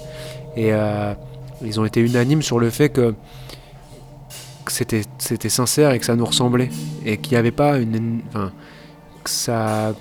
Et 0.56 0.72
euh, 0.72 1.14
ils 1.62 1.80
ont 1.80 1.84
été 1.84 2.00
unanimes 2.00 2.42
sur 2.42 2.58
le 2.60 2.70
fait 2.70 2.90
que, 2.90 3.14
c'était, 4.66 5.02
c'était 5.18 5.48
sincère 5.48 5.92
et 5.92 5.98
que 5.98 6.04
ça 6.04 6.14
nous 6.14 6.26
ressemblait. 6.26 6.68
Et 7.04 7.16
qu'il 7.16 7.32
n'y 7.32 7.38
avait 7.38 7.50
pas 7.50 7.78
une. 7.78 8.20
Enfin, 8.28 8.52
ça, 9.24 9.94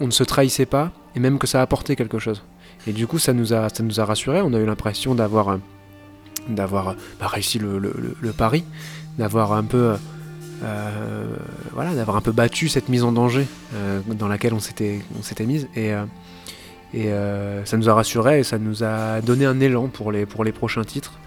on, 0.00 0.06
ne 0.06 0.10
se 0.10 0.24
trahissait 0.24 0.66
pas, 0.66 0.92
et 1.14 1.20
même 1.20 1.38
que 1.38 1.46
ça 1.46 1.62
apportait 1.62 1.96
quelque 1.96 2.18
chose. 2.18 2.42
Et 2.86 2.92
du 2.92 3.06
coup, 3.06 3.18
ça 3.18 3.32
nous 3.32 3.52
a, 3.52 3.68
ça 3.68 3.82
nous 3.82 4.00
a 4.00 4.04
rassurés. 4.04 4.40
On 4.42 4.52
a 4.54 4.58
eu 4.58 4.66
l'impression 4.66 5.14
d'avoir, 5.14 5.48
euh, 5.48 5.56
d'avoir 6.48 6.94
bah, 7.20 7.26
réussi 7.26 7.58
le- 7.58 7.78
le 7.78 8.32
pari, 8.32 8.64
d'avoir 9.18 9.52
un 9.52 9.64
peu, 9.64 9.94
euh, 10.62 11.24
voilà, 11.72 11.94
d'avoir 11.94 12.16
un 12.16 12.20
peu 12.20 12.32
battu 12.32 12.68
cette 12.68 12.88
mise 12.88 13.02
en 13.02 13.12
danger 13.12 13.46
euh, 13.74 14.00
dans 14.06 14.28
laquelle 14.28 14.54
on 14.54 14.60
s'était, 14.60 15.00
on 15.18 15.22
s'était 15.22 15.44
mise. 15.44 15.68
Et, 15.74 15.92
euh, 15.92 16.04
et 16.94 17.10
ça 17.66 17.76
nous 17.76 17.90
a 17.90 17.94
rassurés 17.94 18.40
et 18.40 18.44
ça 18.44 18.58
nous 18.58 18.82
a 18.82 19.20
donné 19.20 19.44
un 19.44 19.60
élan 19.60 19.88
pour 19.88 20.10
les, 20.10 20.24
pour 20.24 20.44
les 20.44 20.52
prochains 20.52 20.84
titres. 20.84 21.18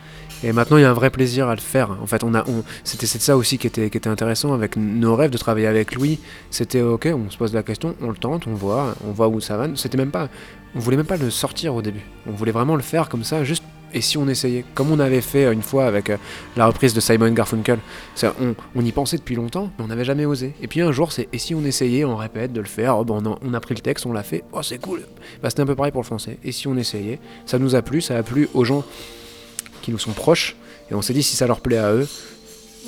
Et 0.43 0.53
maintenant, 0.53 0.77
il 0.77 0.81
y 0.81 0.85
a 0.85 0.89
un 0.89 0.93
vrai 0.93 1.11
plaisir 1.11 1.47
à 1.49 1.53
le 1.53 1.61
faire. 1.61 1.91
En 2.01 2.07
fait, 2.07 2.23
on 2.23 2.33
a, 2.33 2.43
on, 2.49 2.63
c'était 2.83 3.05
c'est 3.05 3.21
ça 3.21 3.37
aussi 3.37 3.59
qui 3.59 3.67
était, 3.67 3.91
qui 3.91 3.97
était 3.97 4.09
intéressant 4.09 4.53
avec 4.53 4.75
nos 4.75 5.15
rêves 5.15 5.29
de 5.29 5.37
travailler 5.37 5.67
avec 5.67 5.93
Louis. 5.93 6.19
C'était 6.49 6.81
ok, 6.81 7.09
on 7.13 7.29
se 7.29 7.37
pose 7.37 7.53
la 7.53 7.61
question, 7.61 7.95
on 8.01 8.09
le 8.09 8.15
tente, 8.15 8.47
on 8.47 8.55
voit, 8.55 8.95
on 9.07 9.11
voit 9.11 9.27
où 9.27 9.39
ça 9.39 9.55
va. 9.55 9.67
C'était 9.75 9.99
même 9.99 10.09
pas, 10.09 10.29
on 10.75 10.79
voulait 10.79 10.97
même 10.97 11.05
pas 11.05 11.17
le 11.17 11.29
sortir 11.29 11.75
au 11.75 11.83
début. 11.83 12.01
On 12.25 12.31
voulait 12.31 12.51
vraiment 12.51 12.75
le 12.75 12.81
faire 12.81 13.07
comme 13.07 13.23
ça, 13.23 13.43
juste. 13.43 13.63
Et 13.93 14.01
si 14.01 14.17
on 14.17 14.27
essayait, 14.27 14.63
comme 14.73 14.91
on 14.91 14.99
avait 14.99 15.21
fait 15.21 15.45
euh, 15.45 15.51
une 15.51 15.61
fois 15.61 15.85
avec 15.85 16.09
euh, 16.09 16.17
la 16.55 16.65
reprise 16.67 16.93
de 16.93 16.99
Simon 16.99 17.31
Garfunkel, 17.31 17.79
on, 18.75 18.85
y 18.85 18.91
pensait 18.91 19.17
depuis 19.17 19.35
longtemps, 19.35 19.71
mais 19.77 19.85
on 19.85 19.87
n'avait 19.87 20.05
jamais 20.05 20.25
osé. 20.25 20.53
Et 20.61 20.67
puis 20.67 20.81
un 20.81 20.91
jour, 20.91 21.11
c'est 21.11 21.27
et 21.33 21.37
si 21.37 21.53
on 21.55 21.63
essayait, 21.63 22.05
on 22.05 22.15
répète 22.15 22.53
de 22.53 22.61
le 22.61 22.67
faire. 22.67 22.97
Oh, 22.97 23.05
on, 23.09 23.53
a, 23.53 23.59
pris 23.59 23.75
le 23.75 23.81
texte, 23.81 24.05
on 24.05 24.13
l'a 24.13 24.23
fait. 24.23 24.43
Oh, 24.51 24.61
c'est 24.61 24.79
cool. 24.79 25.01
Bah, 25.41 25.49
c'était 25.49 25.61
un 25.61 25.65
peu 25.65 25.75
pareil 25.75 25.91
pour 25.91 26.01
le 26.01 26.05
français. 26.05 26.37
Et 26.43 26.51
si 26.51 26.67
on 26.67 26.77
essayait, 26.77 27.19
ça 27.45 27.59
nous 27.59 27.75
a 27.75 27.81
plu, 27.81 28.01
ça 28.01 28.17
a 28.17 28.23
plu 28.23 28.49
aux 28.53 28.63
gens 28.63 28.83
qui 29.81 29.91
nous 29.91 29.99
sont 29.99 30.11
proches. 30.11 30.55
Et 30.89 30.93
on 30.93 31.01
s'est 31.01 31.13
dit, 31.13 31.23
si 31.23 31.35
ça 31.35 31.47
leur 31.47 31.61
plaît 31.61 31.77
à 31.77 31.93
eux, 31.93 32.07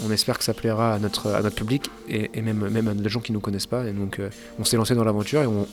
on 0.04 0.12
espère 0.12 0.38
que 0.38 0.44
ça 0.44 0.54
plaira 0.54 0.94
à 0.94 1.00
notre, 1.00 1.32
à 1.32 1.42
notre 1.42 1.56
public 1.56 1.90
et, 2.10 2.42
même, 2.42 2.68
même 2.70 2.88
à 2.88 2.94
des 2.94 3.10
gens 3.10 3.20
qui 3.20 3.32
ne 3.32 3.38
nous 3.38 3.42
connaissent 3.42 3.68
pas. 3.68 3.86
Et 3.86 3.92
donc, 3.94 4.20
euh, 4.20 4.30
on 4.60 4.64
s'est 4.64 4.78
lancé 4.78 4.96
dans 4.96 5.04
l'aventure 5.04 5.42
et 5.42 5.48
on, 5.48 5.68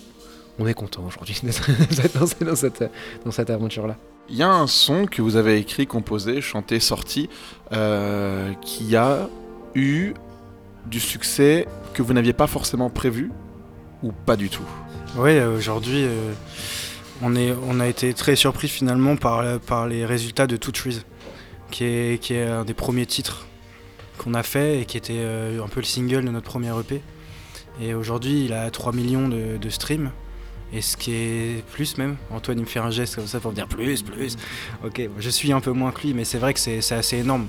on 0.59 0.67
est 0.67 0.75
content 0.75 1.05
aujourd'hui 1.07 1.41
d'être 1.43 2.15
dans 2.45 2.57
cette, 2.57 2.85
dans 3.25 3.31
cette 3.31 3.51
aventure-là. 3.51 3.97
Il 4.31 4.37
y 4.37 4.45
a 4.45 4.49
un 4.49 4.69
son 4.69 5.07
que 5.07 5.23
vous 5.23 5.35
avez 5.35 5.59
écrit, 5.59 5.89
composé, 5.89 6.41
chanté, 6.41 6.79
sorti, 6.79 7.29
euh, 7.73 8.53
qui 8.63 8.95
a 8.95 9.29
eu 9.75 10.15
du 10.87 11.01
succès 11.01 11.67
que 11.95 12.03
vous 12.03 12.13
n'aviez 12.13 12.33
pas 12.33 12.47
forcément 12.47 12.91
prévu 12.91 13.33
ou 14.05 14.13
pas 14.13 14.37
du 14.37 14.49
tout? 14.49 14.63
Oui, 15.17 15.31
euh, 15.33 15.57
aujourd'hui, 15.57 16.05
euh, 16.05 16.33
on, 17.23 17.35
on 17.37 17.81
a 17.81 17.89
été 17.89 18.15
très 18.15 18.37
surpris 18.37 18.69
finalement 18.69 19.17
par, 19.17 19.89
les 19.89 20.07
résultats 20.07 20.47
de 20.47 20.57
Two 20.57 20.71
Trees, 20.71 21.03
qui 21.73 21.85
est, 21.85 22.49
un 22.49 22.65
des 22.65 22.75
premiers 22.75 23.07
titres 23.07 23.49
qu'on 24.17 24.35
a 24.35 24.45
fait 24.45 24.81
et 24.81 24.85
qui 24.85 24.97
était 24.97 25.25
un 25.61 25.67
peu 25.67 25.81
le 25.81 25.87
single 25.87 26.25
de 26.25 26.31
notre 26.31 26.47
premier 26.47 26.71
EP. 26.79 27.03
Et 27.81 27.95
aujourd'hui, 27.95 28.45
il 28.45 28.53
a 28.53 28.71
3 28.71 28.93
millions 28.93 29.29
de 29.29 29.71
streams. 29.71 30.13
Et 30.73 30.83
ce 30.83 30.97
qui 30.97 31.13
est 31.13 31.65
plus 31.73 31.99
même, 31.99 32.17
Antoine 32.31 32.59
il 32.59 32.63
me 32.63 32.67
fait 32.67 32.79
un 32.79 32.91
geste 32.91 33.17
comme 33.17 33.27
ça 33.27 33.41
pour 33.41 33.51
me 33.51 33.57
dire 33.57 33.67
plus, 33.67 34.03
plus. 34.03 34.37
Ok, 34.85 35.03
je 35.19 35.31
suis 35.31 35.53
un 35.53 35.61
peu 35.61 35.73
moins 35.73 35.91
que 35.91 36.03
lui, 36.03 36.15
mais 36.15 36.25
c'est 36.25 36.39
vrai 36.39 36.55
que 36.55 36.61
c'est 36.61 36.93
assez 36.93 37.19
énorme. 37.19 37.47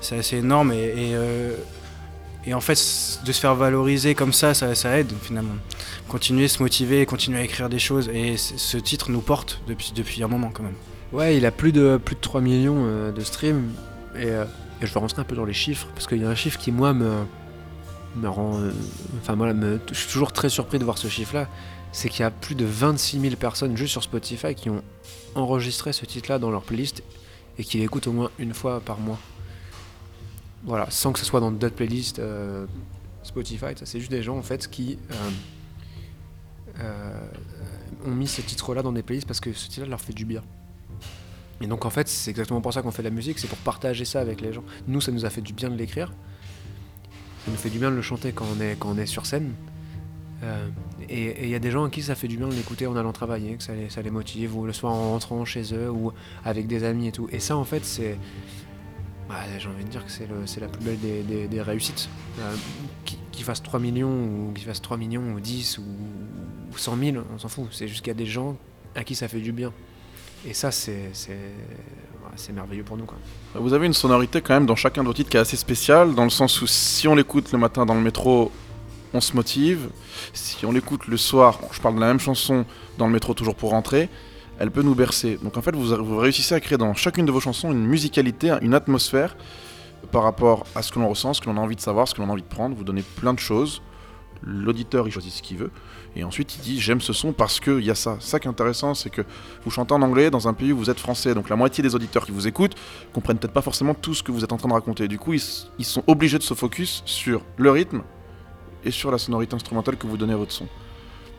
C'est 0.00 0.18
assez 0.18 0.36
énorme 0.36 0.72
et, 0.72 1.14
euh, 1.14 1.56
et 2.46 2.54
en 2.54 2.60
fait, 2.60 2.74
de 3.24 3.32
se 3.32 3.40
faire 3.40 3.54
valoriser 3.54 4.14
comme 4.14 4.32
ça, 4.32 4.54
ça, 4.54 4.98
aide 4.98 5.12
finalement 5.22 5.54
continuer, 6.08 6.46
se 6.46 6.62
motiver, 6.62 7.06
continuer 7.06 7.38
à 7.40 7.42
écrire 7.42 7.68
des 7.68 7.78
choses. 7.78 8.08
Et 8.12 8.36
ce 8.36 8.76
titre 8.76 9.10
nous 9.10 9.20
porte 9.20 9.62
depuis, 9.66 9.92
depuis 9.94 10.22
un 10.22 10.28
moment 10.28 10.50
quand 10.52 10.62
même. 10.62 10.74
Ouais, 11.12 11.36
il 11.36 11.46
a 11.46 11.50
plus 11.50 11.72
de, 11.72 11.98
plus 12.02 12.16
de 12.16 12.20
3 12.20 12.40
millions 12.40 12.84
euh, 12.86 13.12
de 13.12 13.20
streams. 13.22 13.70
Et, 14.16 14.26
euh, 14.26 14.44
et 14.80 14.86
je 14.86 14.92
vais 14.92 15.00
rentrer 15.00 15.22
un 15.22 15.24
peu 15.24 15.36
dans 15.36 15.44
les 15.44 15.54
chiffres, 15.54 15.88
parce 15.94 16.06
qu'il 16.06 16.20
y 16.20 16.24
a 16.24 16.28
un 16.28 16.34
chiffre 16.34 16.58
qui, 16.58 16.70
moi, 16.70 16.92
me, 16.92 17.10
me 18.16 18.28
rend. 18.28 18.60
Enfin, 19.22 19.34
voilà, 19.34 19.54
je 19.90 19.94
suis 19.94 20.12
toujours 20.12 20.32
très 20.32 20.48
surpris 20.48 20.78
de 20.78 20.84
voir 20.84 20.98
ce 20.98 21.08
chiffre-là. 21.08 21.48
C'est 21.94 22.08
qu'il 22.08 22.20
y 22.20 22.24
a 22.24 22.32
plus 22.32 22.56
de 22.56 22.64
26 22.64 23.20
000 23.20 23.36
personnes 23.36 23.76
juste 23.76 23.92
sur 23.92 24.02
Spotify 24.02 24.56
qui 24.56 24.68
ont 24.68 24.82
enregistré 25.36 25.92
ce 25.92 26.04
titre-là 26.04 26.40
dans 26.40 26.50
leur 26.50 26.62
playlist 26.62 27.04
et 27.56 27.62
qui 27.62 27.78
l'écoutent 27.78 28.08
au 28.08 28.12
moins 28.12 28.32
une 28.40 28.52
fois 28.52 28.80
par 28.80 28.98
mois. 28.98 29.18
Voilà, 30.64 30.90
sans 30.90 31.12
que 31.12 31.20
ce 31.20 31.24
soit 31.24 31.38
dans 31.38 31.52
d'autres 31.52 31.76
playlists 31.76 32.18
euh, 32.18 32.66
Spotify, 33.22 33.76
ça 33.76 33.86
c'est 33.86 34.00
juste 34.00 34.10
des 34.10 34.24
gens 34.24 34.36
en 34.36 34.42
fait 34.42 34.68
qui 34.68 34.98
euh, 35.12 35.30
euh, 36.80 37.28
ont 38.06 38.14
mis 38.14 38.26
ce 38.26 38.40
titre-là 38.40 38.82
dans 38.82 38.92
des 38.92 39.04
playlists 39.04 39.28
parce 39.28 39.40
que 39.40 39.52
ce 39.52 39.68
titre-là 39.68 39.90
leur 39.90 40.00
fait 40.00 40.12
du 40.12 40.24
bien. 40.24 40.42
Et 41.60 41.68
donc 41.68 41.84
en 41.84 41.90
fait, 41.90 42.08
c'est 42.08 42.28
exactement 42.28 42.60
pour 42.60 42.72
ça 42.74 42.82
qu'on 42.82 42.90
fait 42.90 43.02
de 43.02 43.08
la 43.08 43.14
musique, 43.14 43.38
c'est 43.38 43.46
pour 43.46 43.58
partager 43.58 44.04
ça 44.04 44.20
avec 44.20 44.40
les 44.40 44.52
gens. 44.52 44.64
Nous, 44.88 45.00
ça 45.00 45.12
nous 45.12 45.24
a 45.24 45.30
fait 45.30 45.42
du 45.42 45.52
bien 45.52 45.70
de 45.70 45.76
l'écrire. 45.76 46.12
Ça 47.44 47.52
nous 47.52 47.56
fait 47.56 47.70
du 47.70 47.78
bien 47.78 47.92
de 47.92 47.96
le 47.96 48.02
chanter 48.02 48.32
quand 48.32 48.46
on 48.56 48.60
est, 48.60 48.74
quand 48.76 48.90
on 48.90 48.98
est 48.98 49.06
sur 49.06 49.26
scène. 49.26 49.52
Euh, 50.44 50.68
et 51.08 51.44
il 51.44 51.48
y 51.48 51.54
a 51.54 51.58
des 51.58 51.70
gens 51.70 51.84
à 51.84 51.90
qui 51.90 52.02
ça 52.02 52.14
fait 52.14 52.28
du 52.28 52.36
bien 52.36 52.48
de 52.48 52.54
l'écouter 52.54 52.86
en 52.86 52.96
allant 52.96 53.12
travailler, 53.12 53.56
que 53.56 53.62
ça 53.62 53.72
les, 54.02 54.10
motive, 54.10 54.56
ou 54.56 54.66
le 54.66 54.72
soir 54.72 54.92
en 54.92 55.10
rentrant 55.12 55.44
chez 55.44 55.74
eux, 55.74 55.90
ou 55.90 56.12
avec 56.44 56.66
des 56.66 56.84
amis 56.84 57.08
et 57.08 57.12
tout. 57.12 57.28
Et 57.32 57.40
ça, 57.40 57.56
en 57.56 57.64
fait, 57.64 57.84
c'est. 57.84 58.18
bah, 59.28 59.36
J'ai 59.58 59.68
envie 59.68 59.84
de 59.84 59.88
dire 59.88 60.04
que 60.04 60.10
c'est 60.10 60.60
la 60.60 60.68
plus 60.68 60.84
belle 60.84 61.48
des, 61.48 61.62
réussites. 61.62 62.08
Euh, 62.40 62.54
qui- 63.04 63.18
Qu'ils 63.32 63.44
fassent 63.44 63.62
3 63.64 63.80
millions, 63.80 64.08
ou 64.48 64.52
qu'ils 64.54 64.64
fassent 64.64 64.80
3 64.82 64.96
millions, 64.96 65.34
ou 65.34 65.40
10, 65.40 65.78
ou, 65.78 65.82
ou 66.72 66.78
100 66.78 66.96
000, 66.96 67.16
on 67.34 67.38
s'en 67.38 67.48
fout. 67.48 67.66
C'est 67.72 67.88
juste 67.88 68.00
qu'il 68.00 68.08
y 68.08 68.16
a 68.16 68.18
des 68.18 68.26
gens 68.26 68.56
à 68.94 69.02
qui 69.02 69.16
ça 69.16 69.26
fait 69.26 69.40
du 69.40 69.50
bien. 69.50 69.72
Et 70.46 70.54
ça, 70.54 70.70
c'est 70.70 71.10
merveilleux 72.52 72.84
pour 72.84 72.96
nous. 72.96 73.06
Vous 73.54 73.72
avez 73.72 73.86
une 73.86 73.92
sonorité 73.94 74.40
quand 74.40 74.54
même 74.54 74.66
dans 74.66 74.76
chacun 74.76 75.02
de 75.02 75.08
vos 75.08 75.14
titres 75.14 75.30
qui 75.30 75.36
est 75.36 75.40
assez 75.40 75.56
spéciale, 75.56 76.14
dans 76.14 76.24
le 76.24 76.30
sens 76.30 76.60
où 76.62 76.66
si 76.66 77.08
on 77.08 77.14
l'écoute 77.14 77.50
le 77.52 77.58
matin 77.58 77.84
dans 77.86 77.94
le 77.94 78.00
métro, 78.02 78.52
on 79.14 79.20
se 79.20 79.34
motive. 79.34 79.88
Si 80.32 80.66
on 80.66 80.72
l'écoute 80.72 81.06
le 81.06 81.16
soir, 81.16 81.60
je 81.72 81.80
parle 81.80 81.94
de 81.94 82.00
la 82.00 82.08
même 82.08 82.20
chanson 82.20 82.66
dans 82.98 83.06
le 83.06 83.12
métro 83.12 83.32
toujours 83.32 83.54
pour 83.54 83.70
rentrer, 83.70 84.10
elle 84.58 84.70
peut 84.70 84.82
nous 84.82 84.94
bercer. 84.94 85.38
Donc 85.42 85.56
en 85.56 85.62
fait, 85.62 85.74
vous, 85.74 86.18
réussissez 86.18 86.54
à 86.54 86.60
créer 86.60 86.76
dans 86.76 86.94
chacune 86.94 87.24
de 87.24 87.32
vos 87.32 87.40
chansons 87.40 87.72
une 87.72 87.86
musicalité, 87.86 88.54
une 88.60 88.74
atmosphère 88.74 89.36
par 90.12 90.22
rapport 90.22 90.66
à 90.74 90.82
ce 90.82 90.92
que 90.92 90.98
l'on 90.98 91.08
ressent, 91.08 91.32
ce 91.32 91.40
que 91.40 91.48
l'on 91.48 91.56
a 91.56 91.60
envie 91.60 91.76
de 91.76 91.80
savoir, 91.80 92.06
ce 92.06 92.14
que 92.14 92.20
l'on 92.20 92.28
a 92.28 92.32
envie 92.32 92.42
de 92.42 92.48
prendre. 92.48 92.76
Vous 92.76 92.84
donnez 92.84 93.02
plein 93.02 93.32
de 93.32 93.38
choses. 93.38 93.82
L'auditeur, 94.42 95.08
il 95.08 95.10
choisit 95.10 95.32
ce 95.32 95.42
qu'il 95.42 95.56
veut. 95.56 95.70
Et 96.16 96.22
ensuite, 96.22 96.56
il 96.56 96.60
dit 96.60 96.80
j'aime 96.80 97.00
ce 97.00 97.12
son 97.12 97.32
parce 97.32 97.60
qu'il 97.60 97.80
y 97.80 97.90
a 97.90 97.94
ça. 97.94 98.16
Ça 98.20 98.38
qui 98.38 98.46
est 98.46 98.50
intéressant, 98.50 98.94
c'est 98.94 99.10
que 99.10 99.22
vous 99.64 99.70
chantez 99.70 99.94
en 99.94 100.02
anglais 100.02 100.30
dans 100.30 100.46
un 100.48 100.52
pays 100.52 100.72
où 100.72 100.76
vous 100.76 100.90
êtes 100.90 101.00
français. 101.00 101.34
Donc 101.34 101.48
la 101.48 101.56
moitié 101.56 101.82
des 101.82 101.94
auditeurs 101.94 102.26
qui 102.26 102.32
vous 102.32 102.46
écoutent 102.46 102.74
comprennent 103.12 103.38
peut-être 103.38 103.54
pas 103.54 103.62
forcément 103.62 103.94
tout 103.94 104.12
ce 104.12 104.22
que 104.22 104.32
vous 104.32 104.44
êtes 104.44 104.52
en 104.52 104.58
train 104.58 104.68
de 104.68 104.74
raconter. 104.74 105.08
Du 105.08 105.18
coup, 105.18 105.32
ils, 105.32 105.42
ils 105.78 105.84
sont 105.84 106.04
obligés 106.06 106.38
de 106.38 106.42
se 106.42 106.54
focus 106.54 107.02
sur 107.06 107.40
le 107.56 107.70
rythme 107.70 108.02
et 108.84 108.90
sur 108.90 109.10
la 109.10 109.18
sonorité 109.18 109.54
instrumentale 109.54 109.96
que 109.96 110.06
vous 110.06 110.16
donnez 110.16 110.34
à 110.34 110.36
votre 110.36 110.52
son. 110.52 110.66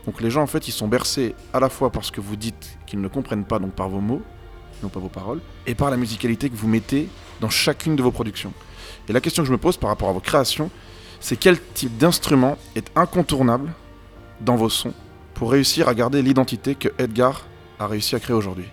Donc 0.06 0.22
les 0.22 0.30
gens, 0.30 0.44
en 0.44 0.48
fait, 0.48 0.68
ils 0.68 0.72
sont 0.72 0.88
bercés 0.88 1.36
à 1.54 1.60
la 1.60 1.70
fois 1.70 1.92
par 1.92 2.06
ce 2.06 2.12
que 2.12 2.22
vous 2.22 2.36
dites 2.36 2.78
qu'ils 2.86 3.02
ne 3.02 3.08
comprennent 3.08 3.46
pas, 3.46 3.60
donc 3.60 3.74
par 3.74 3.90
vos 3.90 4.02
mots, 4.02 4.22
non 4.84 4.90
pas 4.90 5.00
vos 5.00 5.10
paroles, 5.10 5.42
et 5.66 5.74
par 5.74 5.90
la 5.90 5.98
musicalité 5.98 6.50
que 6.50 6.56
vous 6.56 6.68
mettez 6.68 7.10
dans 7.42 7.50
chacune 7.50 7.96
de 7.96 8.04
vos 8.04 8.12
productions. 8.12 8.54
Et 9.10 9.14
la 9.14 9.22
question 9.22 9.44
que 9.44 9.48
je 9.48 9.52
me 9.52 9.58
pose 9.58 9.78
par 9.78 9.90
rapport 9.90 10.10
à 10.10 10.14
vos 10.14 10.20
créations, 10.20 10.70
c'est 11.20 11.38
quel 11.38 11.60
type 11.74 11.98
d'instrument 11.98 12.58
est 12.76 12.92
incontournable 12.96 13.72
dans 14.42 14.56
vos 14.56 14.70
sons 14.70 14.94
pour 15.34 15.52
réussir 15.52 15.88
à 15.88 15.96
garder 15.96 16.22
l'identité 16.22 16.76
que 16.76 16.90
Edgar 16.98 17.46
a 17.80 17.88
réussi 17.88 18.16
à 18.16 18.20
créer 18.20 18.36
aujourd'hui? 18.36 18.66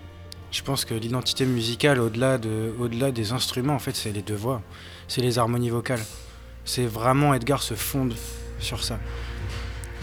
Je 0.51 0.63
pense 0.63 0.85
que 0.85 0.93
l'identité 0.93 1.47
musicale, 1.47 1.99
au-delà 1.99 2.37
de, 2.37 2.75
au-delà 2.79 3.11
des 3.11 3.33
instruments, 3.33 3.75
en 3.75 3.79
fait, 3.79 3.97
c'est 3.97 4.13
les 4.13 4.21
deux 4.21 4.35
voix, 4.35 4.61
c'est 5.09 5.23
les 5.23 5.39
harmonies 5.39 5.71
vocales. 5.71 6.05
C'est 6.65 6.85
vraiment 6.85 7.33
Edgar 7.33 7.63
se 7.63 7.75
fonde 7.75 8.15
sur 8.63 8.83
ça. 8.83 8.99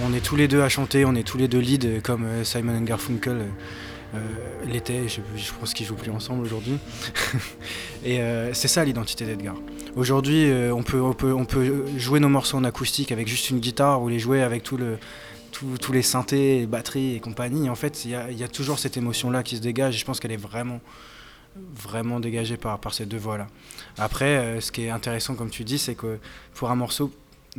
On 0.02 0.14
est 0.14 0.22
tous 0.22 0.38
les 0.38 0.48
deux 0.48 0.62
à 0.62 0.70
chanter, 0.70 1.04
on 1.04 1.14
est 1.14 1.24
tous 1.24 1.38
les 1.38 1.50
deux 1.50 1.60
lead, 1.60 1.86
euh, 1.86 2.00
comme 2.02 2.24
euh, 2.24 2.44
Simon 2.44 2.80
Garfunkel. 2.82 3.38
euh, 3.38 3.46
Euh, 4.16 5.08
je, 5.08 5.22
je 5.36 5.54
pense 5.60 5.74
qu'ils 5.74 5.86
jouent 5.86 5.96
plus 5.96 6.10
ensemble 6.10 6.44
aujourd'hui. 6.44 6.80
et 8.04 8.20
c'est 8.54 8.68
ça 8.68 8.84
l'identité 8.84 9.24
d'Edgar. 9.24 9.56
Aujourd'hui, 9.96 10.52
on, 10.74 10.82
peut, 10.82 11.86
jouer 11.96 12.20
nos 12.20 12.30
morceaux 12.30 12.58
en 12.58 12.64
acoustique 12.64 13.12
avec 13.12 13.28
juste 13.28 13.52
une 13.52 13.60
guitare 13.60 14.02
ou 14.02 14.10
les 14.10 14.18
jouer 14.18 14.42
avec 14.42 14.64
tous 14.64 14.80
les 15.94 16.02
synthés, 16.02 16.66
batteries 16.66 17.16
et 17.16 17.20
compagnie. 17.20 17.70
En 17.70 17.76
fait, 17.76 18.04
il 18.06 18.12
y 18.12 18.44
a, 18.44 18.48
toujours 18.48 18.80
cette 18.80 18.98
émotion-là 18.98 19.44
qui 19.44 19.58
se 19.58 19.62
dégage 19.62 19.94
et 19.94 20.00
je 20.00 20.06
pense 20.06 20.20
qu'elle 20.20 20.32
est 20.32 20.38
vraiment, 20.38 20.82
vraiment 21.56 22.20
dégagée 22.20 22.58
par, 22.58 22.80
ces 22.92 23.06
deux 23.06 23.20
voix-là. 23.20 23.46
Après, 24.00 24.60
ce 24.60 24.72
qui 24.72 24.86
est 24.86 24.90
intéressant, 24.90 25.36
comme 25.36 25.52
tu 25.52 25.64
dis, 25.64 25.78
c'est 25.78 25.94
que 25.94 26.18
pour 26.56 26.72
un 26.72 26.76
morceau, 26.76 27.12